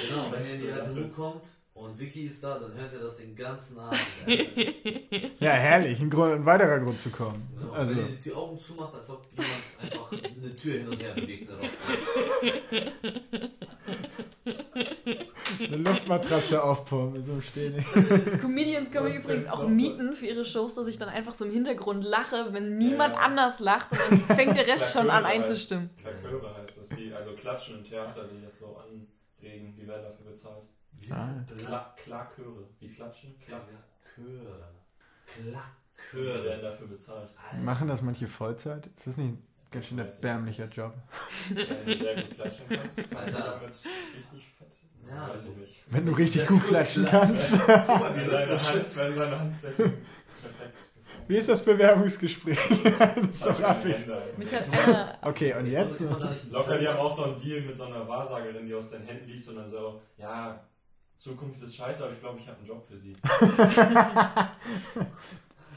[0.00, 1.42] Genau, wenn ihr in die alte kommt
[1.74, 4.00] und Vicky ist da, dann hört ihr das den ganzen Abend.
[5.38, 6.00] Ja, herrlich.
[6.00, 7.46] Ein, Grund, ein weiterer Grund zu kommen.
[7.56, 7.72] Genau.
[7.72, 11.14] Also, Wenn ihr die Augen zumacht, als ob jemand einfach eine Tür hin und her
[11.14, 11.50] bewegt.
[11.50, 11.70] Eine
[15.58, 17.24] eine Luftmatratze aufpumpen.
[17.24, 17.84] So stehen.
[18.40, 22.04] Comedians können übrigens auch mieten für ihre Shows, dass ich dann einfach so im Hintergrund
[22.04, 25.90] lache, wenn niemand anders lacht und dann fängt der Rest schon an einzustimmen.
[26.00, 30.26] Klakör heißt das, die, also Klatschen im Theater, die das so anregen, die werden dafür
[30.26, 30.64] bezahlt.
[31.10, 31.28] Ah.
[31.58, 33.34] Kla Klaköre, wie klatschen?
[33.46, 33.62] Klak
[34.14, 34.72] Klaköre.
[35.26, 36.44] Klaköre.
[36.44, 37.30] werden dafür bezahlt.
[37.62, 38.86] Machen das manche Vollzeit?
[38.96, 39.46] Ist das nicht ein
[39.76, 40.94] ganz schön erbärmlicher Job?
[41.54, 44.68] Wenn du sehr gut klatschen kannst, kannst du damit richtig fett.
[45.06, 45.84] Ja, weiß also- ich nicht.
[45.90, 47.52] Wenn du richtig gut klatschen kannst.
[47.52, 49.76] Wenn deine Hand, wenn Handflächen
[50.40, 50.74] perfekt
[51.28, 52.58] Wie ist das Bewerbungsgespräch?
[52.98, 53.96] das ist doch affig.
[55.20, 56.00] Okay, und jetzt?
[56.50, 59.28] Locker, die haben auch so einen Deal mit so einer Wahrsagerin, die aus den Händen
[59.28, 60.64] liest und dann so, ja,
[61.18, 63.14] Zukunft ist scheiße, aber ich glaube, ich habe einen Job für sie.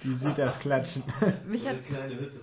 [0.04, 1.04] Die sieht das Klatschen.
[1.46, 2.40] mich hat eine kleine Hütte.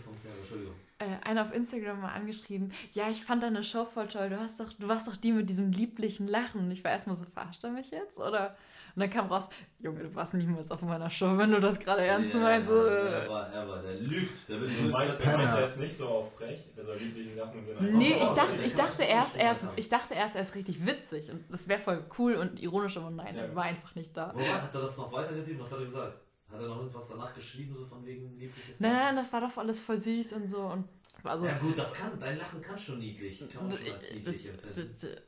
[0.98, 4.60] Äh, einer auf Instagram mal angeschrieben, ja, ich fand deine Show voll toll, du, hast
[4.60, 6.60] doch, du warst doch die mit diesem lieblichen Lachen.
[6.62, 8.18] Und ich war erstmal so, verarscht er mich jetzt?
[8.18, 8.56] Oder?
[8.94, 12.00] Und dann kam raus, Junge, du warst niemals auf meiner Show, wenn du das gerade
[12.00, 12.68] ernst Ja, meinst.
[12.70, 14.48] So, Er war, er war, der lügt.
[14.48, 18.62] Der will er ist nicht so auf frech, also lieblichen Lachen sind Nee, ich dachte,
[18.64, 21.78] ich dachte erst, er ist, ich dachte erst, er ist richtig witzig und das wäre
[21.78, 23.54] voll cool und ironisch, aber nein, er Ja.
[23.54, 24.32] war einfach nicht da.
[24.34, 25.60] Wo war- hat er das noch weitergetrieben?
[25.60, 26.18] Was hat er gesagt?
[26.50, 29.56] Hat er noch irgendwas danach geschrieben, so von wegen liebliches Nein, nein, das war doch
[29.56, 30.88] alles voll süß und so und
[31.22, 31.46] war so.
[31.46, 33.38] Ja gut, das kann, dein Lachen kann schon niedlich.
[33.52, 35.22] Kann man schon als niedlich empfinden.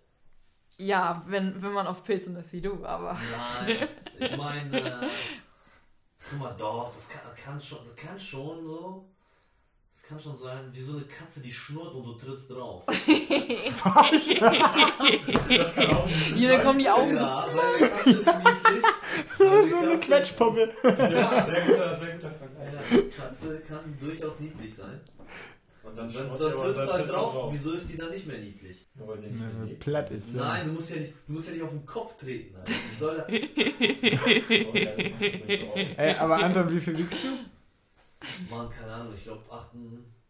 [0.81, 3.19] Ja, wenn, wenn man auf Pilzen ist wie du, aber.
[3.67, 3.89] Nein,
[4.19, 5.09] ich meine, äh,
[6.31, 9.09] guck mal, doch, das kann, kann, schon, das kann schon so.
[10.01, 12.85] Das kann schon sein, wie so eine Katze, die schnurrt und du trittst drauf.
[15.49, 17.25] Das kann auch nicht Hier, da kommen die Augen so.
[17.25, 18.85] Ja, weil eine Katze ist niedlich.
[19.71, 20.71] so eine Quetschpuppe.
[20.85, 22.93] Ja, sehr guter, sehr guter Vergleich.
[22.93, 25.01] Eine Katze kann durchaus niedlich sein.
[25.83, 27.53] Und dann Dann, dann trittst du halt trittst du drauf.
[27.53, 28.87] Wieso ist die dann nicht mehr niedlich?
[28.95, 30.43] Nur weil sie nicht mehr Ja, platt ist, ja.
[30.43, 32.55] Nein, du musst ja nicht, du musst ja nicht auf den Kopf treten.
[32.57, 32.73] Alter.
[32.93, 33.25] Wie soll
[34.49, 34.93] So, ja,
[35.59, 35.75] so.
[35.97, 37.29] Ey, aber Anton, wie viel wiegst du?
[38.51, 39.69] Mann, keine Ahnung, ich glaube 8,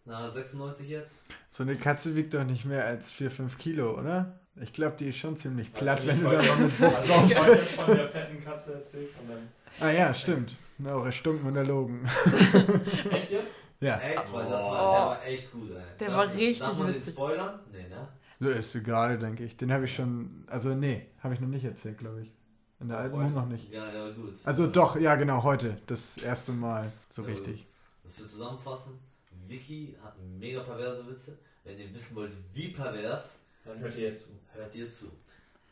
[0.04, 1.16] na 96 jetzt.
[1.50, 4.38] So eine Katze wiegt doch nicht mehr als 4, 5 Kilo, oder?
[4.60, 7.30] Ich glaube, die ist schon ziemlich platt, Hast wenn du da mal mit Wucht drauf
[7.32, 7.82] trittst.
[7.82, 9.48] von der fetten Katze erzählt, von deinem...
[9.80, 10.54] Ah ja, stimmt.
[10.78, 12.04] Na, eure Stunkenmonologen.
[13.10, 13.54] Echt jetzt?
[13.80, 14.70] Ja, Echt, weil das Oh.
[14.72, 15.76] war, der war echt gut, ey.
[16.00, 17.14] Der Darf- war richtig Darf man den witzig.
[17.14, 17.60] spoilern?
[17.70, 18.08] Nee, ne?
[18.40, 19.56] so ist egal, denke ich.
[19.56, 22.32] Den habe ich schon, also nee, habe ich noch nicht erzählt, glaube ich.
[22.80, 23.72] In der alten noch nicht.
[23.72, 24.34] Ja, ja, gut.
[24.44, 25.78] Also doch, ja genau, heute.
[25.86, 27.66] Das erste Mal so Ja, richtig.
[28.08, 28.98] Das wir zusammenfassen.
[29.46, 31.36] Vicky hat mega perverse Witze.
[31.62, 34.30] Wenn ihr wissen wollt, wie pervers, Dann hört ihr jetzt zu.
[34.54, 35.12] hört ihr zu.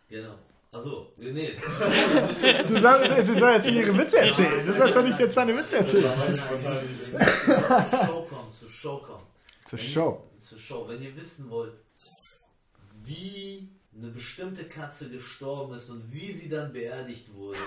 [0.07, 0.35] Genau.
[0.71, 1.57] Achso, nee.
[2.69, 4.67] Du sagst, sie soll jetzt ihre Witze erzählen.
[4.67, 6.19] Du sollst doch nicht jetzt deine Witze erzählen.
[6.19, 7.59] Nein, nein, nein, zur
[8.07, 9.27] Show kommen, zur Show kommen.
[9.65, 10.23] Zur Wenn Show.
[10.35, 10.89] Ihr, zur Show.
[10.89, 11.73] Wenn ihr wissen wollt,
[13.03, 17.61] wie eine bestimmte Katze gestorben ist und wie sie dann beerdigt wurde,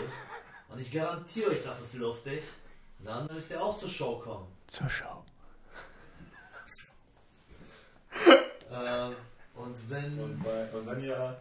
[0.72, 2.44] und ich garantiere euch, das ist lustig,
[3.04, 4.59] dann müsst ihr auch zur Show kommen.
[4.70, 5.24] Zur Show.
[8.72, 9.16] Ähm,
[9.56, 10.20] und wenn.
[10.20, 11.38] Und, bei, und wenn ihr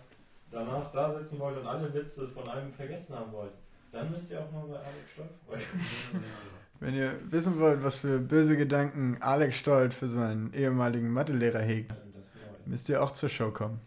[0.50, 3.52] danach da sitzen wollt und alle Witze von einem vergessen haben wollt,
[3.92, 6.24] dann müsst ihr auch mal bei Alex Stolz vorbeikommen.
[6.80, 11.92] Wenn ihr wissen wollt, was für böse Gedanken Alex Stolt für seinen ehemaligen Mathelehrer hegt,
[12.66, 13.80] müsst ihr auch zur Show kommen.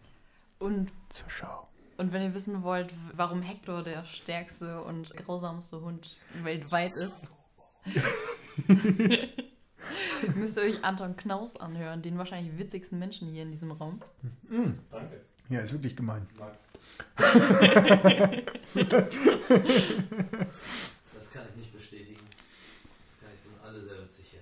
[0.58, 1.66] Und, Zur Show.
[1.96, 7.26] und wenn ihr wissen wollt, warum Hector der stärkste und grausamste Hund weltweit ist,
[10.36, 14.00] müsst ihr euch Anton Knaus anhören, den wahrscheinlich witzigsten Menschen hier in diesem Raum.
[14.90, 16.26] Danke, Ja, ist wirklich gemein.
[16.38, 16.68] Max.
[21.14, 22.20] Das kann ich nicht bestätigen.
[22.20, 24.40] Das kann ich, sind alle sehr witzig hier.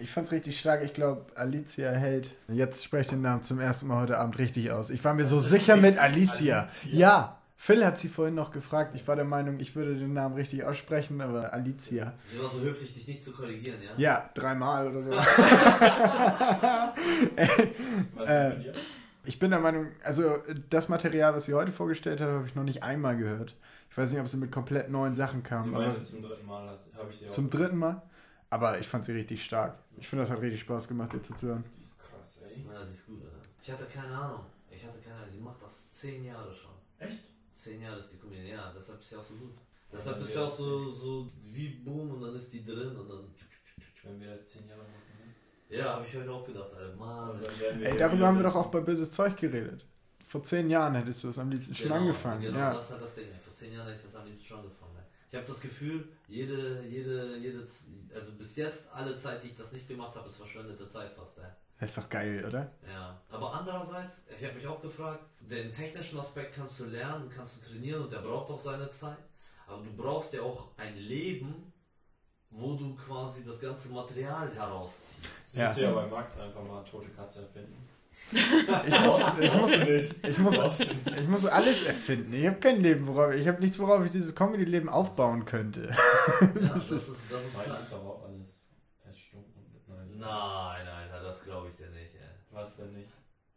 [0.00, 0.82] Ich fand's richtig stark.
[0.84, 2.36] Ich glaube, Alicia hält.
[2.48, 4.90] Jetzt spreche ich den Namen zum ersten Mal heute Abend richtig aus.
[4.90, 5.98] Ich war mir so Das ist sicher mit.
[5.98, 6.62] Alicia.
[6.62, 6.96] Alicia.
[6.98, 8.94] Ja, Phil hat sie vorhin noch gefragt.
[8.94, 12.14] Ich war der Meinung, ich würde den Namen richtig aussprechen, aber Alicia.
[12.30, 13.90] Sie war so höflich, dich nicht zu korrigieren, ja?
[13.96, 15.10] Ja, dreimal oder so.
[18.14, 18.72] Was Äh, dir?
[19.24, 20.36] Ich bin der Meinung, also
[20.70, 23.56] das Material, was sie heute vorgestellt hat, habe ich noch nicht einmal gehört.
[23.90, 26.46] Ich weiß nicht, ob sie mit komplett neuen Sachen Sie kam, aber meinte zum dritten
[26.46, 27.66] Mal, habe ich sie auch zum gehört.
[27.70, 28.00] dritten Mal.
[28.50, 29.76] Aber ich fand sie richtig stark.
[29.98, 31.64] Ich finde, das hat richtig Spaß gemacht, ihr zuzuhören.
[31.76, 32.64] Die ist krass, ey.
[32.72, 33.32] Ja, sie ist gut, oder?
[33.60, 34.40] Ich hatte keine Ahnung.
[34.70, 35.28] Ich hatte keine Ahnung.
[35.30, 36.70] Sie macht das zehn Jahre schon.
[36.98, 37.24] Echt?
[37.58, 39.54] Zehn Jahre ist die Comedian, ja, deshalb ist sie auch so gut.
[39.56, 42.94] Ja, Deshalb ist sie auch das so, so wie Boom und dann ist die drin
[42.96, 43.24] und dann.
[44.04, 45.02] Wenn wir das zehn Jahre machen.
[45.68, 45.76] ne?
[45.76, 46.94] Ja, habe ich heute auch gedacht, Alter.
[46.96, 47.30] Mann.
[47.30, 49.84] Und dann werden wir Ey, darüber haben wir doch auch bei Böses Zeug geredet.
[50.24, 52.42] Vor zehn Jahren hättest du es am liebsten schon Genau, angefangen.
[52.42, 52.74] Genau, ja.
[52.74, 53.26] das halt das Ding.
[53.44, 54.87] Vor zehn Jahren hätte ich das am liebsten schon angefangen.
[55.30, 57.66] Ich habe das Gefühl, jede, jede, jede,
[58.14, 61.38] also bis jetzt alle Zeit, die ich das nicht gemacht habe, ist verschwendete Zeit fast.
[61.38, 61.44] Ey.
[61.78, 62.70] Das ist doch geil, oder?
[62.90, 67.56] Ja, aber andererseits, ich habe mich auch gefragt, den technischen Aspekt kannst du lernen, kannst
[67.56, 69.18] du trainieren und der braucht auch seine Zeit.
[69.66, 71.72] Aber du brauchst ja auch ein Leben,
[72.50, 75.54] wo du quasi das ganze Material herausziehst.
[75.54, 75.72] Ja.
[75.72, 77.88] Du ja bei Max einfach mal tote Katze erfinden.
[78.30, 80.14] Ich muss, ich muss, nicht.
[80.26, 82.34] ich muss, ich muss alles erfinden.
[82.34, 85.88] Ich habe kein Leben, worauf ich habe nichts, worauf ich dieses Comedy-Leben aufbauen könnte.
[85.88, 87.80] Ja, Das das, ist- das ist klar.
[87.80, 88.68] ist aber auch alles
[89.06, 90.08] erstunken nein.
[90.18, 92.14] Nein, nein, nein, das glaube ich dir nicht.
[92.16, 92.20] Ey.
[92.50, 93.08] Was denn nicht?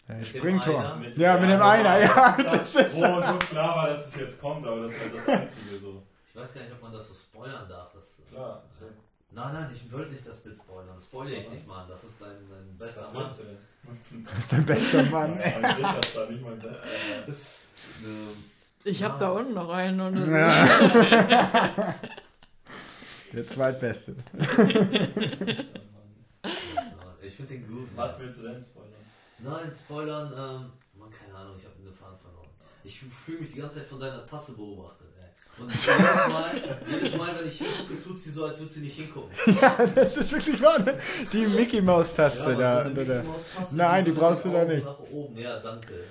[0.07, 0.79] Ja, Mit dem Springtor.
[0.93, 1.07] Einer?
[1.17, 2.35] Ja, mit dem Einer, ja.
[2.37, 5.15] Das, Das ist, wo so klar war, dass es jetzt kommt, aber das ist halt
[5.17, 6.03] das Einzige so.
[6.29, 7.91] Ich weiß gar nicht, ob man das so spoilern darf.
[7.93, 8.93] Das, Klar, erzähl.
[9.33, 10.93] Nein, nein, ich wollte nicht das Bild spoilern.
[10.95, 11.87] Das spoilere ich nicht, Mann.
[11.87, 13.29] Das ist dein, dein bester Was Mann.
[13.37, 14.23] du denn?
[14.25, 15.39] das ist dein bester Mann.
[15.39, 16.77] Ja, sind das da nicht mal das?
[18.03, 18.43] Ähm,
[18.83, 20.01] Ich habe da unten noch einen.
[20.01, 21.95] Und Ja.
[23.33, 24.15] Der zweitbeste.
[27.23, 27.87] Ich finde den gut.
[27.95, 28.91] Was willst du denn spoilern?
[29.39, 32.49] Nein, spoilern, ähm, Mann, keine Ahnung, ich habe den Faden verloren.
[32.83, 35.07] Ich fühle mich die ganze Zeit von deiner Tasse beobachtet.
[35.61, 38.95] Und jedes Mal, jedes Mal, wenn ich hingucke, tut sie so, als würde sie nicht
[38.97, 39.31] hingucken.
[39.61, 40.79] Ja, das ist wirklich wahr.
[40.79, 40.97] ne?
[41.31, 42.73] Die Mickey Maus Taste Mann, da.
[42.75, 44.85] so eine unter der- Mickey Tasse, Nein, die brauchst du da nicht.
[44.85, 46.03] Nach oben, ja, danke.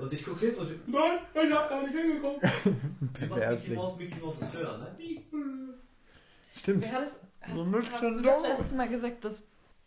[0.00, 2.42] Und ich gucke hin und sie, nein, ich hab gar nicht hingeguckt.
[3.20, 3.74] Mickey.
[3.74, 5.74] Mouse Mickey Mouse das hören, ne?
[6.56, 6.84] Stimmt.
[6.84, 8.42] Wer hat das, hast, So nüchtern hast du das drauf.
[8.46, 9.42] letztes Mal gesagt, dass...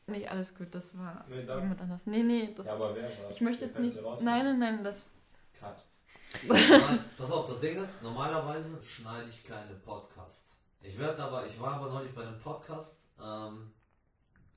[0.07, 2.05] Nee, alles gut, das war Nee, jemand anders.
[2.07, 2.67] Nee, nee, das...
[2.67, 3.95] Ja, aber wer war ich möchte jetzt nicht...
[4.21, 5.07] Nein, nein, nein, das...
[5.59, 5.77] Cut.
[6.49, 10.57] Pass auf, das Ding ist, normalerweise schneide ich keine Podcasts.
[10.81, 13.71] Ich werde aber, ich war aber neulich bei einem Podcast, ähm,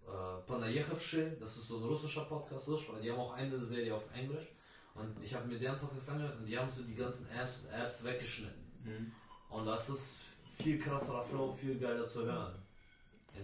[0.08, 4.48] äh, Panayechevsche, das ist so ein russischer Podcast, die haben auch eine Serie auf Englisch.
[4.94, 7.70] Und ich habe mir deren Podcast angehört und die haben so die ganzen Apps und
[7.70, 8.64] Apps weggeschnitten.
[8.82, 9.12] Mhm.
[9.50, 10.24] Und das ist
[10.58, 12.54] viel krasserer Flow, viel geiler zu hören.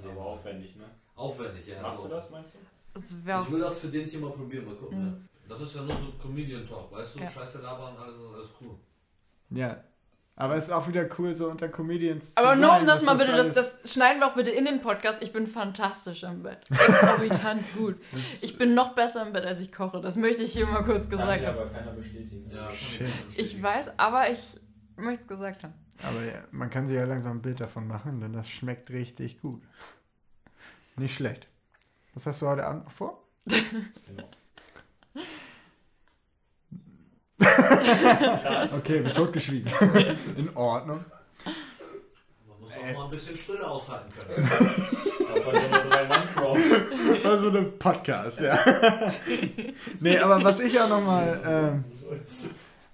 [0.02, 0.86] Aber aufwendig, ne?
[1.14, 1.82] Aufwendig, ja.
[1.82, 2.58] Machst du das, meinst du?
[2.96, 4.98] Ich will das für den nicht immer probieren, mal gucken.
[4.98, 5.04] Mhm.
[5.04, 5.28] Ne?
[5.48, 7.20] Das ist ja nur so Comedian Talk, weißt du?
[7.20, 7.30] Ja.
[7.30, 8.76] Scheiße labern, alles ist alles cool.
[9.54, 9.82] Ja.
[10.34, 13.02] Aber es ist auch wieder cool, so unter Comedians Aber zu nur sein, um das
[13.02, 15.22] mal bitte, das, das schneiden wir auch bitte in den Podcast.
[15.22, 16.58] Ich bin fantastisch im Bett.
[16.70, 17.96] Exorbitant gut.
[18.40, 20.00] Ich bin noch besser im Bett, als ich koche.
[20.00, 21.58] Das möchte ich hier mal kurz Kann gesagt dir haben.
[21.58, 22.50] aber keiner bestätigen.
[22.50, 23.08] Ja, Shit.
[23.36, 24.58] ich weiß, aber ich
[24.96, 25.74] möchte es gesagt haben.
[26.02, 29.40] Aber ja, man kann sich ja langsam ein Bild davon machen, denn das schmeckt richtig
[29.42, 29.62] gut.
[30.96, 31.46] Nicht schlecht.
[32.14, 33.22] Was hast du heute Abend noch vor?
[33.46, 34.28] Genau.
[38.78, 39.70] Okay, wird totgeschwiegen.
[40.36, 41.04] In Ordnung.
[42.48, 44.48] Man muss auch mal ein bisschen Stille aushalten können.
[45.30, 46.56] Auch bei
[47.20, 47.24] so.
[47.24, 48.58] War so ein Podcast, ja.
[50.00, 51.40] nee, aber was ich auch nochmal.
[51.46, 51.84] Ähm,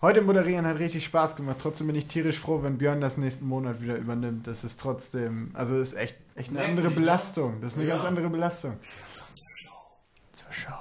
[0.03, 1.59] heute moderieren hat richtig Spaß gemacht.
[1.61, 4.47] Trotzdem bin ich tierisch froh, wenn Björn das nächsten Monat wieder übernimmt.
[4.47, 5.51] Das ist trotzdem.
[5.55, 7.61] Also, ist echt, echt eine andere Belastung.
[7.61, 7.95] Das ist eine Ja.
[7.95, 8.79] ganz andere Belastung.
[10.33, 10.73] Zur Show.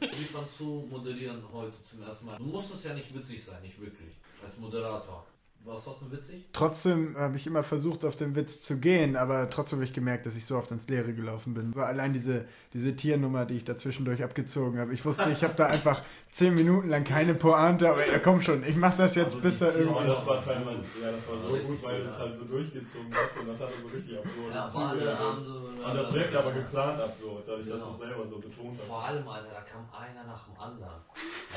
[0.00, 2.38] Wie fandst du moderieren heute zum ersten Mal?
[2.38, 4.12] Du musst es ja nicht witzig sein, nicht wirklich.
[4.42, 5.26] Als Moderator.
[5.64, 6.44] War es trotzdem witzig?
[6.52, 10.26] Trotzdem habe ich immer versucht, auf den Witz zu gehen, aber trotzdem habe ich gemerkt,
[10.26, 11.72] dass ich so oft ins Leere gelaufen bin.
[11.72, 12.44] So allein diese,
[12.74, 14.92] diese Tiernummer, die ich da zwischendurch abgezogen habe.
[14.92, 18.62] Ich wusste, ich habe da einfach zehn Minuten lang keine Pointe, aber ja, komm schon,
[18.62, 20.06] ich mache das jetzt, Also bis er irgendwie.
[20.06, 23.40] das war teilweise, ja, das war so gut, weil du es halt so durchgezogen hast
[23.40, 24.52] und das hat so richtig absurd.
[24.54, 25.88] Ja, alle haben so.
[25.88, 27.86] Und das wirkt aber geplant absurd, dadurch, dass Genau.
[27.86, 28.86] du es selber so betont hast.
[28.86, 31.00] Vor allem, Alter, da kam einer nach dem anderen.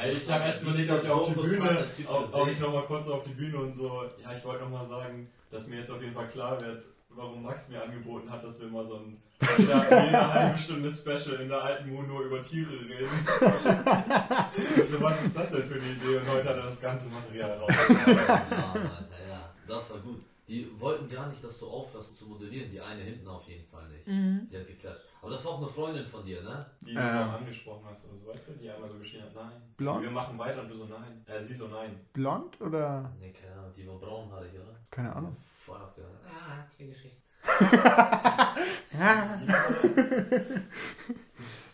[0.09, 1.85] Ich habe echt überlegt, ob ich auf die Bühne,
[2.31, 5.67] ob, ich nochmal kurz auf die Bühne und so, ja, ich wollte nochmal sagen, dass
[5.67, 8.85] mir jetzt auf jeden Fall klar wird, warum Max mir angeboten hat, dass wir mal
[8.85, 9.21] so ein
[9.57, 13.09] jede, halbe Stunde Special in der alten Moon nur über Tiere reden.
[14.85, 16.17] so, was ist das denn für eine Idee?
[16.17, 17.69] Und heute hat er das ganze Material raus.
[17.69, 20.21] Ja, Alter, ja, das war gut.
[20.47, 22.71] Die wollten gar nicht, dass du aufhörst zu moderieren.
[22.71, 24.07] Die eine hinten auf jeden Fall nicht.
[24.07, 24.47] Mhm.
[24.49, 25.01] Die hat geklatscht.
[25.21, 26.65] Aber das war auch eine Freundin von dir, ne?
[26.81, 27.29] Die du Ähm.
[27.29, 29.61] angesprochen hast, also, weißt du, die einmal so geschrien hat, nein.
[29.75, 30.03] Blond?
[30.03, 31.25] Wir machen weiter und du so nein.
[31.25, 31.99] Äh, sie so nein.
[32.13, 33.11] Blond oder?
[33.19, 33.73] Ne, keine Ahnung.
[33.75, 34.75] Die war braunhaarig, oder?
[34.89, 35.35] Keine Ahnung.
[35.65, 36.13] Voll abgehört.
[36.25, 37.17] Ah, Tiergeschichte.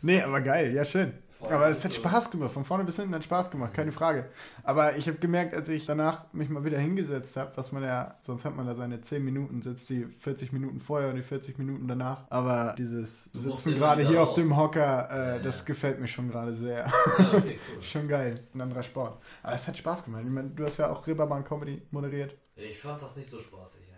[0.05, 1.13] Nee, aber geil, ja schön.
[1.49, 1.93] Aber es hat.
[1.93, 4.29] Spaß gemacht, von vorne bis hinten hat Spaß gemacht, keine Frage.
[4.63, 8.17] Aber ich habe gemerkt, als ich danach mich mal wieder hingesetzt habe, was man ja,
[8.21, 11.57] sonst hat man da seine 10 Minuten, sitzt die 40 Minuten vorher und die 40
[11.57, 12.25] Minuten danach.
[12.29, 14.35] Aber dieses Du Sitzen gerade hier auf raus.
[14.35, 15.65] dem Hocker, äh, Ja, das ja.
[15.65, 16.85] gefällt mir schon gerade sehr.
[16.85, 16.93] Ja,
[17.33, 17.83] okay, cool.
[17.83, 18.39] schon geil.
[18.53, 19.21] Ein anderer Sport.
[19.41, 20.23] Aber es hat Spaß gemacht.
[20.25, 22.35] Ich meine, du hast ja auch Reeperbahn Comedy moderiert.
[22.55, 23.97] Ich fand das nicht so spaßig, ey.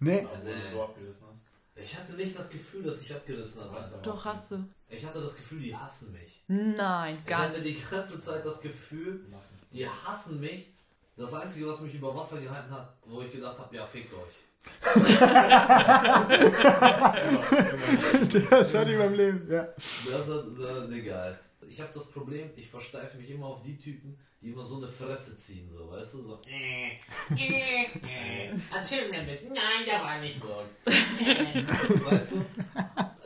[0.00, 0.26] Nee?
[0.30, 0.60] Obwohl Nee.
[0.64, 1.51] du so abgerissen hast.
[1.74, 3.82] Ich hatte nicht das Gefühl, dass ich abgerissen habe.
[4.02, 4.64] Doch, hast du.
[4.88, 6.42] Ich hatte das Gefühl, die hassen mich.
[6.48, 7.78] Nein, Ich gar hatte nicht.
[7.78, 9.24] die ganze Zeit das Gefühl,
[9.72, 10.68] die hassen mich.
[11.16, 14.82] Das Einzige, was mich über Wasser gehalten hat, wo ich gedacht habe, ja, fickt euch.
[18.50, 19.66] Das hatte ich beim Leben, ja.
[19.76, 21.38] Das ist äh, egal.
[21.68, 24.88] Ich habe das Problem, ich versteife mich immer auf die Typen, die immer so eine
[24.88, 26.22] Fresse ziehen, so, weißt du?
[26.22, 26.98] So, äh,
[27.36, 29.48] äh, äh, erzähl mir mit.
[29.48, 30.66] Nein, der war nicht gut.
[30.84, 31.64] Äh,
[32.10, 32.44] weißt du?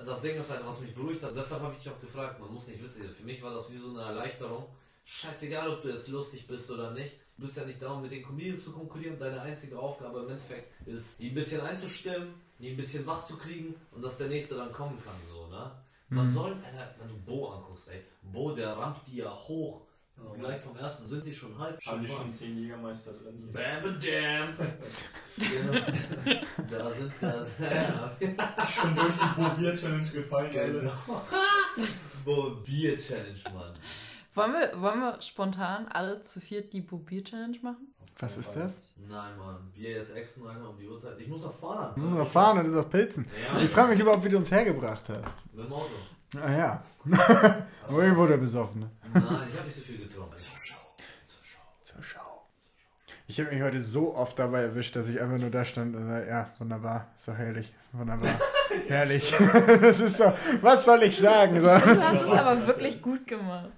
[0.05, 2.53] Das Ding ist halt, was mich beruhigt hat, deshalb habe ich dich auch gefragt, man
[2.53, 3.15] muss nicht witzig sein.
[3.15, 4.67] Für mich war das wie so eine Erleichterung.
[5.05, 7.15] Scheißegal, ob du jetzt lustig bist oder nicht.
[7.37, 9.19] Du bist ja nicht da, um mit den Comedians zu konkurrieren.
[9.19, 13.37] Deine einzige Aufgabe im Endeffekt ist, die ein bisschen einzustimmen, die ein bisschen wach zu
[13.37, 15.71] kriegen und dass der Nächste dann kommen kann, so, ne?
[16.09, 19.86] Man soll, Alter, wenn du Bo anguckst, ey, Bo, der rammt die ja hoch.
[20.19, 21.79] Und gleich vom ersten sind die schon heiß.
[21.87, 23.39] Haben die schon 10 Jägermeister drin?
[23.39, 23.53] hier?
[23.53, 24.67] Bam, bam.
[25.37, 26.41] ja,
[26.71, 27.47] da sind da.
[28.71, 30.51] Schon durch die Probier-Challenge gefallen.
[30.51, 30.91] genau.
[31.11, 31.89] Alter.
[32.25, 33.75] Bo, Bier Challenge, Mann.
[34.35, 37.95] Wollen wir, wollen wir spontan alle zu viert die Probier-Challenge machen?
[38.19, 38.83] Was ist das?
[38.97, 39.71] Nein, Mann.
[39.75, 41.21] Wir jetzt extra einer um die Uhrzeit.
[41.21, 41.93] Ich muss noch fahren.
[41.95, 43.27] Du musst noch fahren und ist auf Pilzen.
[43.55, 45.37] Ja, Ich frage mich überhaupt, wie du uns hergebracht hast.
[45.55, 45.91] mit dem Auto.
[46.41, 46.83] Ah ja.
[47.89, 48.91] Aber irgendwo der Besoffene.
[49.15, 50.35] Nein, ich habe nicht so viel getrunken.
[51.83, 52.43] Zur Schau.
[53.29, 56.07] Ich habe mich heute so oft dabei erwischt, dass ich einfach nur da stand und
[56.09, 58.31] sag, ja, wunderbar, ist doch herrlich, wunderbar,
[58.89, 59.35] herrlich.
[59.81, 61.61] Das ist doch, was soll ich sagen?
[61.61, 61.71] So, Du
[62.03, 63.71] hast es aber wirklich gut gemacht.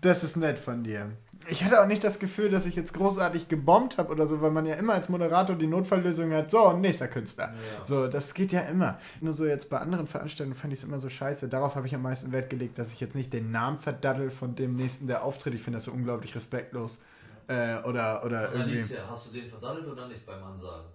[0.00, 1.10] das ist nett von dir.
[1.48, 4.50] Ich hatte auch nicht das Gefühl, dass ich jetzt großartig gebombt habe oder so, weil
[4.50, 6.50] man ja immer als Moderator die Notfalllösung hat.
[6.50, 7.54] So, nächster Künstler.
[7.54, 7.84] Ja.
[7.84, 8.98] So, das geht ja immer.
[9.20, 11.48] Nur so jetzt bei anderen Veranstaltungen fand ich es immer so scheiße.
[11.48, 14.54] Darauf habe ich am meisten Wert gelegt, dass ich jetzt nicht den Namen verdaddel von
[14.54, 15.54] dem nächsten, der auftritt.
[15.54, 17.00] Ich finde das so unglaublich respektlos.
[17.48, 18.78] Äh, oder oder irgendwie.
[18.78, 20.86] Alicia, hast du den verdattelt oder nicht beim Ansagen?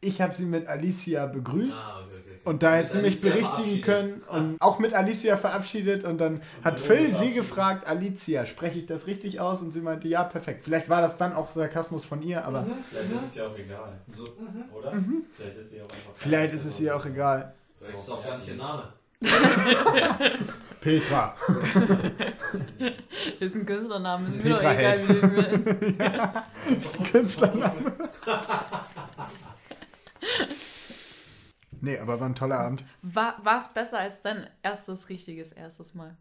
[0.00, 1.78] Ich habe sie mit Alicia begrüßt.
[1.86, 2.40] Ah, okay, okay.
[2.44, 6.40] Und da hätte sie mich Alicia berichtigen können und auch mit Alicia verabschiedet und dann
[6.64, 9.60] hat warum Phil sie gefragt, Alicia, spreche ich das richtig aus?
[9.60, 10.62] Und sie meinte, ja, perfekt.
[10.64, 13.92] Vielleicht war das dann auch Sarkasmus von ihr, aber Vielleicht ist es ja auch egal,
[14.14, 14.24] So,
[14.74, 14.94] oder?
[15.36, 16.12] Vielleicht ist sie auch einfach.
[16.14, 17.54] vielleicht ist es ihr auch egal.
[17.78, 18.92] vielleicht ist auch gar nicht ihr Name.
[20.80, 21.36] Petra.
[23.38, 25.08] Ist ein Künstlername, ist mir doch Petra egal, Held.
[25.08, 25.98] wie du
[26.78, 27.04] willst.
[27.12, 27.92] Künstlername.
[31.80, 32.84] nee, aber war ein toller Abend.
[33.02, 36.16] War es besser als dein erstes richtiges erstes Mal?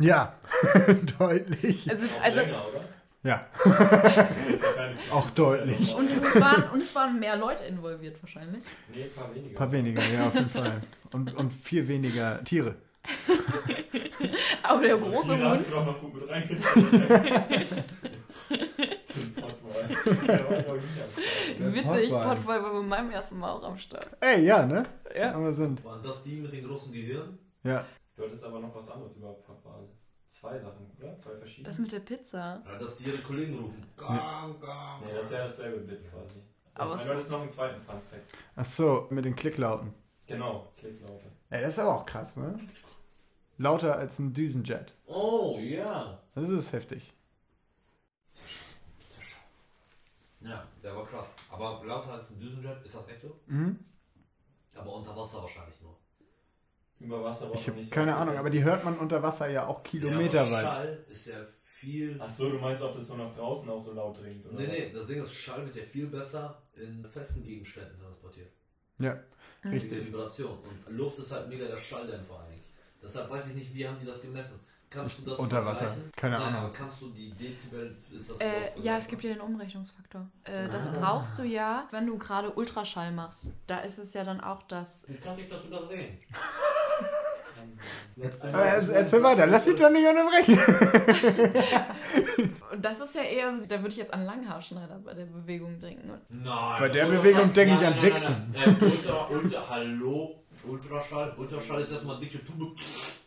[0.00, 0.34] Ja,
[1.18, 1.88] deutlich.
[1.88, 2.84] Also, Auch also länger, oder?
[3.22, 3.46] Ja,
[5.10, 5.94] Auch deutlich.
[5.94, 8.62] und, es waren, und es waren mehr Leute involviert wahrscheinlich.
[8.94, 9.48] Nee, ein paar weniger.
[9.48, 10.82] ein paar weniger, ja, auf jeden Fall.
[11.10, 12.76] Und, und viel weniger Tiere.
[14.62, 17.02] Aber der große Tiere hast Hund, du doch noch gut mit reingezogen.
[21.58, 22.10] Witzig.
[22.10, 24.08] Potboy war bei meinem ersten Mal auch am Start.
[24.20, 24.82] Ey, ja, ne?
[25.16, 25.34] Ja.
[25.34, 25.84] Aber sind.
[25.84, 27.38] Waren das die mit den großen Gehirn?
[27.62, 27.84] Ja.
[28.16, 29.88] Du hattest aber noch was anderes über Potball.
[30.28, 31.16] Zwei Sachen, oder?
[31.16, 31.68] Zwei verschiedene?
[31.68, 32.62] Das mit der Pizza.
[32.66, 33.84] Ja, dass die ihre Kollegen rufen.
[33.96, 35.04] Gang, gang.
[35.04, 36.42] nee, das ist ja dasselbe Bit quasi.
[36.74, 38.34] Aber es- du hattest noch einen zweiten Fun Fact.
[38.56, 39.94] Ach so, mit den Klicklauten.
[40.26, 41.26] Genau, Klicklaute.
[41.50, 42.58] Ey, das ist aber auch krass, ne?
[43.58, 44.92] Lauter als ein Düsenjet.
[45.06, 46.20] Oh, ja.
[46.34, 47.12] Das ist heftig.
[50.44, 51.28] Ja, der war krass.
[51.50, 53.40] Aber lauter als ein Düsenjet, ist das echt so?
[53.46, 53.78] Mhm.
[54.74, 55.96] Aber unter Wasser wahrscheinlich nur.
[57.00, 59.22] Über Wasser braucht Ich habe nicht so keine viel Ahnung, aber die hört man unter
[59.22, 60.64] Wasser ja auch Ja, kilometerweit.
[60.64, 62.16] aber Schall ist ja viel.
[62.20, 64.44] Ach so, du meinst, ob das so nach draußen auch so laut dringt?
[64.46, 64.92] Oder Nee, nee, was?
[64.92, 68.50] das Ding ist, Schall wird ja viel besser in festen Gegenständen transportiert.
[68.98, 69.18] Ja,
[69.64, 69.90] richtig.
[69.90, 70.58] der Vibration.
[70.58, 72.62] Und Luft ist halt mega der Schalldämpfer eigentlich.
[73.02, 74.60] Deshalb weiß ich nicht, wie haben die das gemessen?
[74.94, 75.94] Kannst du das Unter Wasser.
[76.16, 76.60] Keine Nein, Ahnung.
[76.66, 80.26] aber kannst du die Dezibel, ist das Äh, ja, es gibt ja den Umrechnungsfaktor.
[80.44, 80.92] Äh, das Ah.
[81.00, 83.52] brauchst du ja, wenn du gerade Ultraschall machst.
[83.66, 85.06] Da ist es ja dann auch das.
[85.08, 86.18] Wie kann ich das übersehen?
[88.42, 90.58] Aber erz- erzähl weiter, lass dich doch nicht unterbrechen.
[92.72, 95.78] Und das ist ja eher so, da würde ich jetzt an Langhaarschneider bei der Bewegung
[95.80, 96.10] denken.
[96.28, 96.76] Nein.
[96.78, 98.52] Bei der Bewegung denke ich an Wichsen.
[98.52, 98.90] Nein, nein.
[98.90, 101.34] Äh, Ultra, Ultra, hallo, Ultraschall.
[101.36, 102.74] Ultraschall ist erstmal dicke Tube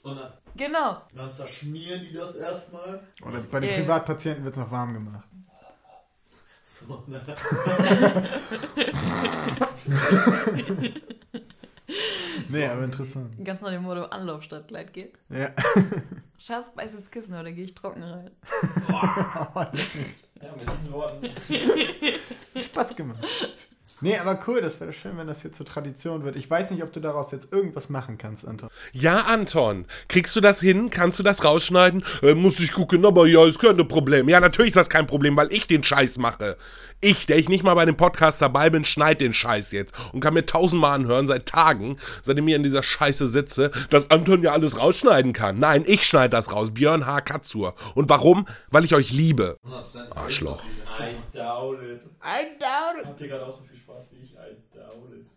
[0.04, 1.02] und dann, Genau.
[1.14, 3.02] dann zerschmieren die das erstmal.
[3.26, 3.82] Oder bei den.
[3.82, 5.28] Privatpatienten wird es noch warm gemacht.
[6.64, 7.20] So, ne?
[12.50, 13.34] Nee, aber interessant.
[13.44, 15.12] Ganz nach dem Motto Anlauf statt Gleitgel.
[15.30, 15.50] Ja.
[16.38, 18.32] Schatz, beiß ins Kissen oder gehe ich trocken rein.
[20.40, 21.28] Ja, mit diesen Worten.
[22.62, 23.26] Spaß gemacht.
[24.00, 26.36] Nee, aber cool, das wäre schön, wenn das hier zur Tradition wird.
[26.36, 28.70] Ich weiß nicht, ob du daraus jetzt irgendwas machen kannst, Anton.
[28.94, 30.92] Ja, Anton, kriegst du das hin?
[30.92, 32.04] Kannst du das rausschneiden?
[32.22, 34.30] Äh, muss ich gucken, aber ja, ist kein Problem.
[34.30, 36.58] Ja, natürlich ist das kein Problem, weil ich den Scheiß mache.
[37.02, 40.20] Ich, der ich nicht mal bei dem Podcast dabei bin, schneid den Scheiß jetzt und
[40.20, 44.52] kann mir tausendmal anhören seit Tagen, seitdem ich in dieser Scheiße sitze, dass Anton ja
[44.52, 45.60] alles rausschneiden kann.
[45.60, 46.74] Nein, ich schneide das raus.
[46.74, 47.22] Björn H.
[47.22, 47.76] Katzur.
[47.96, 48.48] Und warum?
[48.70, 49.58] Weil ich euch liebe.
[49.96, 50.12] 100%.
[50.16, 50.64] Arschloch.
[51.00, 52.04] I doubt it.
[52.24, 54.34] I doubt Habt ihr gerade auch so viel Spaß wie ich?
[54.34, 55.28] I doubt it.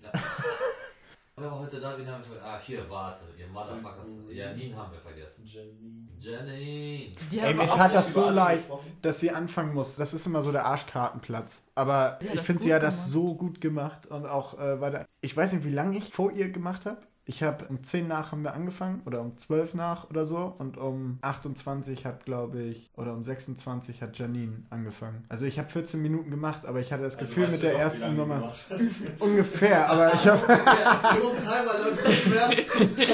[1.37, 1.97] Wer war heute da?
[1.97, 2.45] Wen haben wir vergessen?
[2.45, 3.25] Ah, hier, warte.
[3.39, 4.09] Ihr Motherfuckers.
[4.31, 5.47] Janine haben wir vergessen.
[5.47, 6.09] Janine.
[6.19, 7.13] Janine.
[7.31, 8.99] Die Ey, haben mir auch tat das so über leid, gesprochen.
[9.01, 9.97] dass sie anfangen muss.
[9.97, 11.67] Das ist immer so der Arschkartenplatz.
[11.75, 13.11] Aber hat ich das finde, gut sie hat das gemacht.
[13.11, 15.07] so gut gemacht und auch äh, weiter.
[15.23, 17.01] Ich weiß nicht, wie lange ich vor ihr gemacht habe.
[17.31, 20.76] Ich habe um 10 nach haben wir angefangen oder um 12 nach oder so und
[20.76, 25.22] um 28 hat, glaube ich, oder um 26 hat Janine angefangen.
[25.28, 28.16] Also ich habe 14 Minuten gemacht, aber ich hatte das Also Gefühl mit der ersten
[28.16, 28.53] Nummer
[29.20, 30.41] ungefähr, aber ich habe.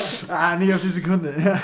[0.29, 1.33] Ah, nicht auf die Sekunde.
[1.39, 1.61] Ja.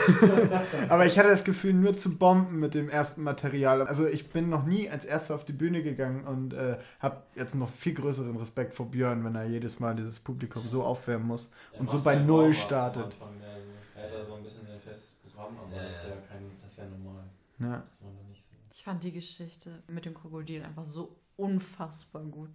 [0.88, 3.82] Aber ich hatte das Gefühl, nur zu bomben mit dem ersten Material.
[3.82, 7.54] Also ich bin noch nie als Erster auf die Bühne gegangen und äh, habe jetzt
[7.54, 11.50] noch viel größeren Respekt vor Björn, wenn er jedes Mal dieses Publikum so aufwärmen muss
[11.72, 13.04] Er und so bei halt Null startet.
[13.04, 16.04] Anfang, ja, Er hat da so ein bisschen ein festes Programm, aber Ja, das ist
[16.04, 16.10] ja.
[16.10, 17.24] ja kein, das ist ja normal.
[17.58, 17.82] Ja.
[17.88, 18.50] Das man da nicht so.
[18.72, 22.50] Ich fand die Geschichte mit dem Krokodil einfach so unfassbar gut.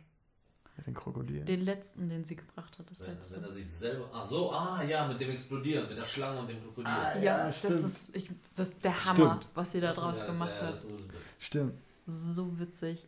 [0.77, 1.45] Mit den Krokodilen.
[1.45, 3.38] Den letzten, den sie gebracht hat, das Wenn, letzte.
[3.38, 4.09] wenn er sich selber.
[4.13, 6.85] Ach so, ah ja, mit dem Explodieren, mit der Schlange und dem Krokodil.
[6.91, 9.47] Ah, ja, Ja, das, ist, ich, das ist der Hammer, Stimmt.
[9.55, 10.77] was sie da draus ja, gemacht ja, hat.
[11.39, 11.73] Stimmt.
[12.05, 13.07] So witzig.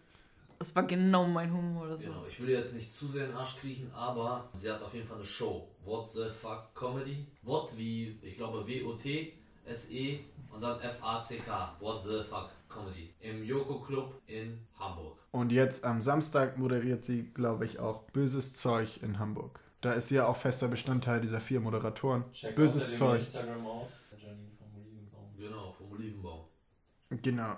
[0.61, 1.87] Es war genau mein Humor.
[1.87, 2.27] Das Genau, war.
[2.27, 5.07] ich will jetzt nicht zu sehr in den Arsch kriechen, aber sie hat auf jeden
[5.07, 5.67] Fall eine Show.
[5.85, 7.25] What the fuck Comedy?
[7.43, 9.33] What wie, ich glaube, W-O-T,
[9.65, 10.19] S-E
[10.51, 11.75] und dann F-A-C-K.
[11.79, 13.13] What the fuck Comedy.
[13.21, 15.17] Im Yoko Club in Hamburg.
[15.31, 19.61] Und jetzt am Samstag moderiert sie, glaube ich, auch Böses Zeug in Hamburg.
[19.81, 22.29] Da ist sie ja auch fester Bestandteil dieser vier Moderatoren.
[22.33, 23.19] Check Böses Zeug.
[23.21, 24.01] Instagram aus.
[24.17, 25.29] Janine vom Olivenbaum.
[25.37, 26.41] Genau, vom Olivenbaum.
[27.11, 27.55] Genau.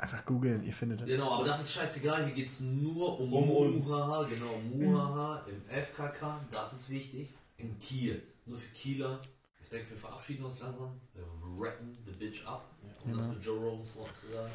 [0.00, 1.08] Einfach googeln, ihr findet es.
[1.08, 2.24] Genau, aber das ist scheißegal.
[2.24, 3.86] Hier geht es nur um, Um uns.
[3.86, 4.22] Muhaha.
[4.24, 6.40] Genau, Muhaha im FKK.
[6.50, 7.28] Das ist wichtig.
[7.58, 8.22] In Kiel.
[8.46, 9.20] Nur für Kieler.
[9.62, 10.98] Ich denke, wir verabschieden uns langsam.
[11.12, 11.24] Wir
[11.62, 12.64] rappen the bitch up.
[13.04, 14.50] Um das mit Joe Rogans Wort zu sagen.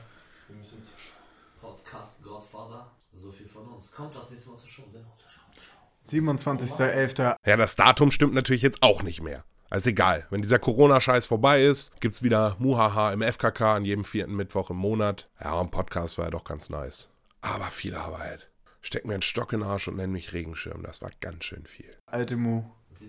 [0.48, 1.14] Wir müssen zur Show.
[1.62, 2.92] Podcast Godfather.
[3.22, 3.92] So viel von uns.
[3.92, 4.84] Kommt das nächste Mal zur Show.
[4.92, 5.42] Genau, zur Show.
[5.54, 6.58] zur Show.
[6.58, 7.36] 27.11.
[7.46, 9.44] Ja, das Datum stimmt natürlich jetzt auch nicht mehr.
[9.76, 14.34] Also egal, wenn dieser Corona-Scheiß vorbei ist, gibt's wieder Muhaha im FKK an jedem vierten
[14.34, 15.28] Mittwoch im Monat.
[15.44, 17.10] Ja, ein Podcast war ja doch ganz nice.
[17.42, 18.50] Aber viel Arbeit.
[18.80, 20.82] Steck mir einen Stock in den Arsch und nenn mich Regenschirm.
[20.84, 21.94] Das war ganz schön viel.
[22.06, 22.64] Alte Mu.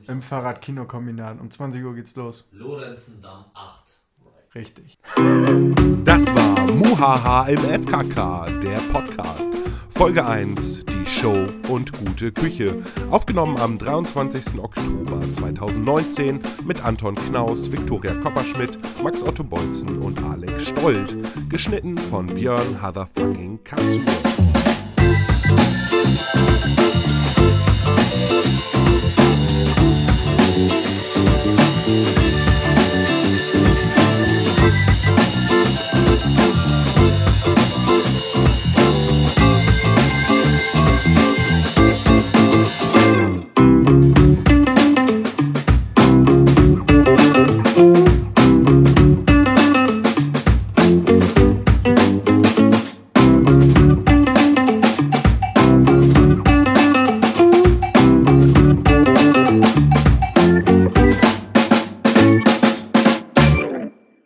[0.09, 1.39] Im Fahrrad-Kinokombinat.
[1.39, 2.49] Um 20 Uhr geht's los.
[2.51, 3.85] Lorenzendamm 8.
[4.57, 4.99] Richtig.
[6.05, 9.51] Das war Muhaha im FKK, der Podcast.
[9.91, 12.83] Folge 1, die Show und gute Küche.
[13.11, 14.59] Aufgenommen am 23.
[14.59, 21.15] Oktober 2019 mit Anton Knaus, Viktoria Kopperschmidt, Max Otto Bolzen und Alex Stolt.
[21.51, 24.01] Geschnitten von Björn Hatherfucking Kassel.